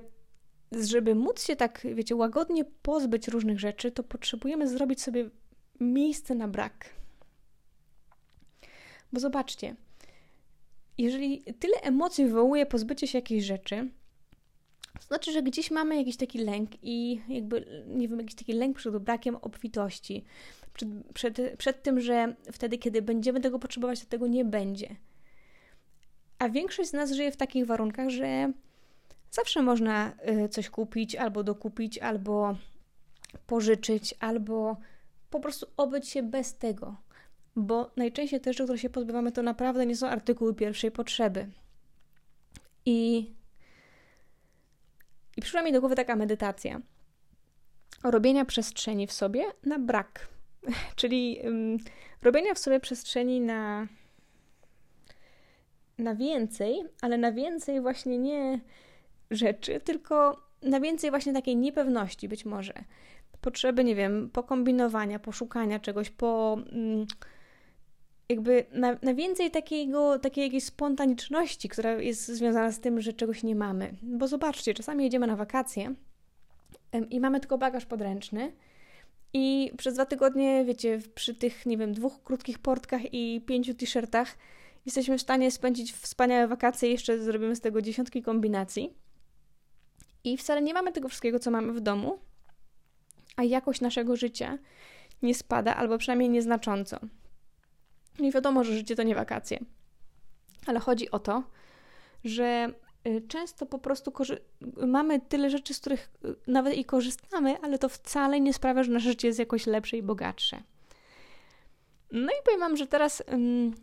żeby 0.73 1.15
móc 1.15 1.47
się 1.47 1.57
tak, 1.57 1.87
wiecie, 1.95 2.17
łagodnie 2.17 2.65
pozbyć 2.65 3.29
różnych 3.29 3.61
rzeczy, 3.61 3.91
to 3.91 4.03
potrzebujemy 4.03 4.69
zrobić 4.69 5.03
sobie 5.03 5.31
miejsce 5.81 6.35
na 6.35 6.49
brak. 6.49 6.91
Bo 9.13 9.21
zobaczcie, 9.21 9.77
jeżeli 10.99 11.43
tyle 11.43 11.77
emocji 11.83 12.25
wywołuje 12.25 12.67
pozbycie 12.67 13.07
się 13.07 13.19
jakiejś 13.19 13.45
rzeczy, 13.45 13.91
to 15.03 15.07
znaczy, 15.09 15.33
że 15.33 15.43
gdzieś 15.43 15.71
mamy 15.71 15.97
jakiś 15.97 16.17
taki 16.17 16.39
lęk 16.39 16.71
i 16.83 17.21
jakby, 17.29 17.85
nie 17.87 18.09
wiem, 18.09 18.19
jakiś 18.19 18.35
taki 18.35 18.53
lęk 18.53 18.77
przed 18.77 18.99
brakiem 18.99 19.37
obfitości, 19.37 20.25
przed, 20.75 20.89
przed, 21.15 21.57
przed 21.59 21.83
tym, 21.83 22.01
że 22.01 22.37
wtedy, 22.53 22.79
kiedy 22.79 23.03
będziemy 23.03 23.41
tego 23.41 23.59
potrzebować, 23.59 24.01
to 24.01 24.07
tego 24.07 24.27
nie 24.27 24.45
będzie. 24.45 24.97
A 26.39 26.49
większość 26.49 26.91
z 26.91 26.93
nas 26.93 27.13
żyje 27.13 27.33
w 27.33 27.37
takich 27.37 27.67
warunkach, 27.67 28.09
że 28.09 28.53
Zawsze 29.33 29.63
można 29.63 30.13
y, 30.45 30.49
coś 30.49 30.71
kupić, 30.71 31.17
albo 31.17 31.43
dokupić, 31.43 31.99
albo 31.99 32.57
pożyczyć, 33.47 34.15
albo 34.21 34.77
po 35.31 35.41
prostu 35.41 35.67
obyć 35.77 36.09
się 36.09 36.23
bez 36.23 36.59
tego. 36.59 36.97
Bo 37.57 37.91
najczęściej 37.97 38.41
te 38.41 38.53
rzeczy, 38.53 38.65
które 38.65 38.79
się 38.79 38.91
pozbywamy, 38.91 39.33
to 39.33 39.43
naprawdę 39.43 39.87
nie 39.87 39.97
są 39.97 40.07
artykuły 40.07 40.55
pierwszej 40.55 40.91
potrzeby. 40.91 41.49
I, 42.87 43.31
i 45.37 45.41
przyszła 45.41 45.63
mi 45.63 45.73
do 45.73 45.81
głowy 45.81 45.95
taka 45.95 46.17
medytacja. 46.17 46.81
Robienia 48.05 48.45
przestrzeni 48.45 49.07
w 49.07 49.13
sobie 49.13 49.45
na 49.65 49.79
brak. 49.79 50.29
Czyli 50.97 51.41
um, 51.45 51.77
robienia 52.23 52.55
w 52.55 52.59
sobie 52.59 52.81
przestrzeni 52.81 53.41
na 53.41 53.87
na 55.99 56.15
więcej, 56.15 56.83
ale 57.01 57.19
na 57.19 57.33
więcej 57.33 57.81
właśnie 57.81 58.19
nie 58.19 58.61
rzeczy, 59.31 59.81
tylko 59.81 60.43
na 60.63 60.81
więcej 60.81 61.11
właśnie 61.11 61.33
takiej 61.33 61.57
niepewności 61.57 62.29
być 62.29 62.45
może. 62.45 62.75
Potrzeby, 63.41 63.85
nie 63.85 63.95
wiem, 63.95 64.31
pokombinowania, 64.31 65.19
poszukania 65.19 65.79
czegoś, 65.81 66.11
po 66.11 66.59
mm, 66.73 67.07
jakby 68.29 68.67
na, 68.73 68.97
na, 69.03 69.15
więcej 69.15 69.51
takiego, 69.51 70.19
takiej 70.19 70.45
jakiejś 70.45 70.65
spontaniczności, 70.65 71.69
która 71.69 71.93
jest 71.93 72.27
związana 72.27 72.73
z 72.73 72.81
tym, 72.81 73.01
że 73.01 73.13
czegoś 73.13 73.43
nie 73.43 73.55
mamy. 73.55 73.95
Bo 74.03 74.29
zobaczcie, 74.29 74.75
czasami 74.75 75.05
jedziemy 75.05 75.27
na 75.27 75.37
wakacje 75.37 75.95
i 77.11 77.21
mamy 77.21 77.41
tylko 77.41 77.59
bagaż 77.59 77.87
podręczny 77.87 78.53
i 79.33 79.73
przez 79.79 79.95
dwa 79.95 80.07
tygodnie, 80.07 80.65
wiecie, 80.65 81.01
przy 81.15 81.35
tych, 81.35 81.67
nie 81.67 81.77
wiem, 81.77 81.93
dwóch 81.93 82.23
krótkich 82.23 82.59
portkach 82.59 83.15
i 83.15 83.41
pięciu 83.47 83.75
t-shirtach 83.75 84.37
jesteśmy 84.87 85.19
w 85.19 85.23
stanie 85.23 85.51
spędzić 85.51 85.93
wspaniałe 85.93 86.49
wakacje 86.49 86.91
jeszcze 86.91 87.19
zrobimy 87.19 87.57
z 87.57 87.61
tego 87.61 87.83
dziesiątki 87.83 88.23
kombinacji. 88.23 88.95
I 90.25 90.37
wcale 90.37 90.63
nie 90.63 90.75
mamy 90.75 90.93
tego 90.93 91.09
wszystkiego, 91.09 91.39
co 91.39 91.51
mamy 91.51 91.73
w 91.73 91.81
domu, 91.81 92.19
a 93.37 93.45
jakość 93.45 93.81
naszego 93.81 94.17
życia 94.17 94.59
nie 95.23 95.35
spada, 95.35 95.77
albo 95.77 95.99
przynajmniej 95.99 96.29
nieznacząco. 96.29 97.01
I 98.19 98.33
wiadomo, 98.33 98.65
że 98.65 98.73
życie 98.73 98.97
to 98.97 99.03
nie 99.03 99.15
wakacje. 99.15 99.59
Ale 100.67 100.81
chodzi 100.81 101.11
o 101.11 101.19
to, 101.19 101.43
że 102.25 102.73
y, 103.07 103.23
często 103.29 103.67
po 103.67 103.79
prostu 103.79 104.13
mamy 104.87 105.21
tyle 105.21 105.51
rzeczy, 105.51 105.75
z 105.75 105.81
których 105.81 106.11
y, 106.25 106.35
nawet 106.47 106.75
i 106.75 106.85
korzystamy, 106.85 107.57
ale 107.63 107.79
to 107.79 107.89
wcale 107.89 108.41
nie 108.41 108.53
sprawia, 108.53 108.83
że 108.83 108.93
nasze 108.93 109.09
życie 109.09 109.29
jest 109.29 109.39
jakoś 109.39 109.67
lepsze 109.67 109.97
i 109.97 110.03
bogatsze. 110.03 110.63
No 112.13 112.33
i 112.33 112.45
powiem 112.45 112.61
Wam, 112.61 112.77
że 112.77 112.87
teraz 112.87 113.23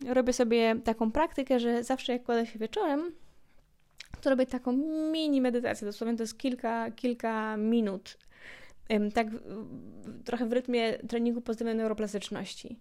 robię 0.06 0.32
sobie 0.32 0.76
taką 0.84 1.12
praktykę, 1.12 1.60
że 1.60 1.84
zawsze 1.84 2.12
jak 2.12 2.22
kładę 2.22 2.46
się 2.46 2.58
wieczorem, 2.58 3.12
to 4.20 4.30
robię 4.30 4.46
taką 4.46 4.72
mini 5.12 5.40
medytację. 5.40 5.86
Dosłownie 5.86 6.16
to 6.16 6.22
jest 6.22 6.38
kilka, 6.38 6.90
kilka 6.90 7.56
minut. 7.56 8.18
Tak 9.14 9.30
w, 9.30 10.22
trochę 10.24 10.46
w 10.46 10.52
rytmie 10.52 10.98
treningu 10.98 11.40
pozytywnej 11.40 11.74
neuroplastyczności. 11.74 12.78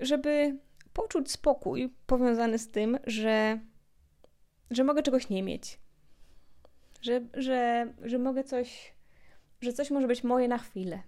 Żeby 0.00 0.58
poczuć 0.92 1.30
spokój 1.30 1.94
powiązany 2.06 2.58
z 2.58 2.70
tym, 2.70 2.98
że, 3.06 3.60
że 4.70 4.84
mogę 4.84 5.02
czegoś 5.02 5.28
nie 5.28 5.42
mieć. 5.42 5.78
Że, 7.02 7.20
że, 7.34 7.86
że 8.02 8.18
mogę 8.18 8.44
coś, 8.44 8.94
że 9.60 9.72
coś 9.72 9.90
może 9.90 10.06
być 10.06 10.24
moje 10.24 10.48
na 10.48 10.58
chwilę 10.58 11.02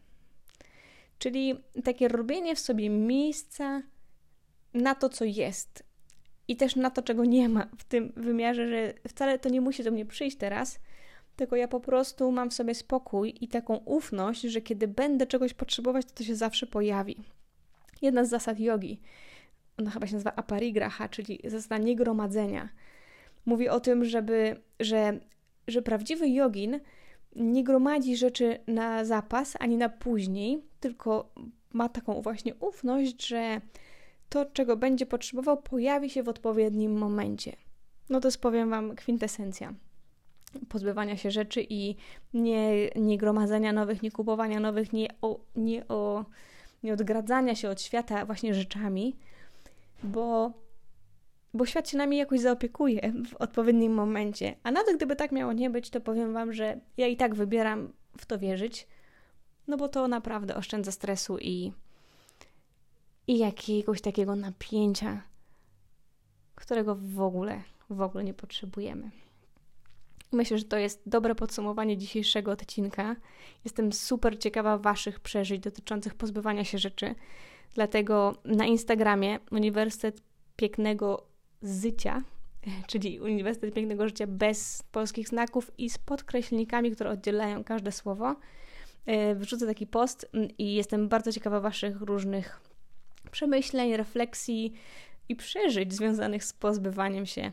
Czyli 1.18 1.64
takie 1.85 2.09
robienie 2.09 2.57
w 2.57 2.59
sobie 2.61 2.90
miejsca 2.90 3.83
na 4.75 4.94
to, 4.94 5.09
co 5.09 5.25
jest 5.25 5.83
i 6.49 6.57
też 6.57 6.77
na 6.77 6.90
to, 6.90 7.03
czego 7.03 7.25
nie 7.25 7.49
ma 7.49 7.68
w 7.79 7.85
tym 7.85 8.12
wymiarze, 8.16 8.68
że 8.68 8.94
wcale 9.09 9.38
to 9.38 9.49
nie 9.49 9.61
musi 9.61 9.85
do 9.85 9.90
mnie 9.90 10.07
przyjść 10.07 10.37
teraz, 10.37 10.79
tylko 11.37 11.57
ja 11.57 11.68
po 11.68 11.81
prostu 11.81 12.33
mam 12.33 12.51
w 12.51 12.55
sobie 12.55 12.75
spokój 12.75 13.35
i 13.40 13.49
taką 13.49 13.77
ufność, 13.77 14.40
że 14.40 14.61
kiedy 14.61 14.88
będę 14.88 15.27
czegoś 15.27 15.55
potrzebować, 15.55 16.07
to 16.07 16.14
to 16.14 16.25
się 16.25 16.37
zawsze 16.37 16.66
pojawi. 16.66 17.16
Jedna 18.02 18.24
z 18.24 18.28
zasad 18.28 18.61
jogi, 18.61 19.00
ona 19.78 19.90
chyba 19.90 20.06
się 20.06 20.12
nazywa 20.12 20.37
aparigraha, 20.37 21.09
czyli 21.09 21.40
zasada 21.44 21.78
niegromadzenia, 21.78 22.68
mówi 23.46 23.68
o 23.68 23.80
tym, 23.80 24.04
żeby, 24.04 24.61
że, 24.80 25.20
że 25.68 25.82
prawdziwy 25.82 26.28
jogin 26.28 26.80
nie 27.37 27.64
gromadzi 27.64 28.16
rzeczy 28.16 28.59
na 28.66 29.04
zapas 29.04 29.54
ani 29.61 29.76
na 29.76 29.88
później, 29.88 30.62
tylko 30.80 31.32
ma 31.72 31.88
taką 31.88 32.22
właśnie 32.22 32.54
ufność, 32.54 33.26
że 33.26 33.61
to, 34.28 34.44
czego 34.44 34.76
będzie 34.76 35.06
potrzebował, 35.06 35.62
pojawi 35.62 36.11
się 36.11 36.22
w 36.22 36.28
odpowiednim 36.28 36.98
momencie. 36.98 37.56
No 38.09 38.20
to 38.20 38.28
jest, 38.28 38.40
powiem 38.40 38.70
Wam, 38.70 38.96
kwintesencja 38.96 39.74
pozbywania 40.68 41.16
się 41.16 41.30
rzeczy 41.30 41.66
i 41.70 41.96
nie, 42.35 42.88
nie 42.96 43.18
gromadzenia 43.18 43.72
nowych, 43.72 44.02
nie 44.02 44.11
kupowania 44.11 44.61
nowych, 44.61 44.92
nie, 44.92 45.09
o, 45.22 45.40
nie, 45.56 45.88
o, 45.88 46.24
nie 46.83 46.93
odgradzania 46.93 47.55
się 47.55 47.71
od 47.71 47.83
świata 47.83 48.27
właśnie 48.27 48.55
rzeczami, 48.55 49.17
bo 50.03 50.53
bo 51.55 51.67
świat 51.67 51.89
się 51.89 51.99
nami 51.99 52.17
jakoś 52.17 52.41
zaopiekuje 52.41 53.12
w 53.31 53.37
odpowiednim 53.37 53.95
momencie. 53.95 54.57
A 54.62 54.71
nawet 54.71 54.97
gdyby 54.97 55.17
tak 55.17 55.33
miało 55.33 55.53
nie 55.53 55.71
być, 55.71 55.91
to 55.91 56.01
powiem 56.01 56.33
Wam, 56.33 56.53
że 56.53 56.81
ja 56.97 57.07
i 57.07 57.17
tak 57.17 57.35
wybieram 57.35 57.93
w 58.19 58.27
to 58.27 58.39
wierzyć, 58.39 58.87
no 59.67 59.77
bo 59.77 59.89
to 59.89 60.09
naprawdę 60.09 60.57
oszczędza 60.57 60.93
stresu 60.93 61.39
i, 61.39 61.73
i 63.27 63.39
jakiegoś 63.39 64.01
takiego 64.01 64.37
napięcia, 64.37 65.23
którego 66.55 66.95
w 66.95 67.21
ogóle, 67.21 67.62
w 67.91 68.01
ogóle 68.01 68.25
nie 68.25 68.35
potrzebujemy. 68.35 69.11
Myślę, 70.33 70.59
że 70.59 70.65
to 70.65 70.77
jest 70.77 71.03
dobre 71.07 71.35
podsumowanie 71.35 71.97
dzisiejszego 71.97 72.53
odcinka. 72.53 73.17
Jestem 73.65 73.93
super 73.93 74.39
ciekawa 74.39 74.79
Waszych 74.79 75.21
przeżyć 75.21 75.61
dotyczących 75.61 76.15
pozbywania 76.15 76.65
się 76.65 76.79
rzeczy. 76.79 77.15
Dlatego 77.75 78.35
na 78.45 78.65
Instagramie 78.65 79.39
Uniwersytet 79.51 80.23
Pięknego 80.57 81.27
Zycia, 81.62 82.23
czyli 82.91 83.21
Uniwersytet 83.21 83.75
Pięknego 83.75 84.09
Życia 84.09 84.27
bez 84.27 84.83
polskich 84.93 85.29
znaków 85.29 85.71
i 85.79 85.91
z 85.91 85.99
podkreślnikami, 85.99 86.91
które 86.91 87.11
oddzielają 87.11 87.65
każde 87.65 87.93
słowo. 87.93 88.37
E, 89.07 89.35
wrzucę 89.35 89.67
taki 89.67 89.87
post 89.87 90.29
mm, 90.33 90.49
i 90.59 90.75
jestem 90.75 91.09
bardzo 91.09 91.33
ciekawa 91.33 91.61
Waszych 91.61 92.01
różnych 92.01 92.61
przemyśleń, 93.31 93.97
refleksji 93.97 94.73
i 95.29 95.37
przeżyć 95.37 95.95
związanych 95.95 96.45
z 96.45 96.53
pozbywaniem 96.53 97.27
się 97.27 97.53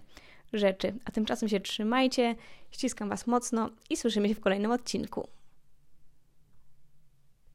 rzeczy. 0.54 0.94
A 1.06 1.12
tymczasem 1.12 1.50
się 1.50 1.60
trzymajcie, 1.60 2.36
ściskam 2.74 3.10
Was 3.10 3.28
mocno 3.28 3.70
i 3.90 3.98
słyszymy 3.98 4.30
się 4.30 4.36
w 4.36 4.40
kolejnym 4.40 4.72
odcinku. 4.72 5.28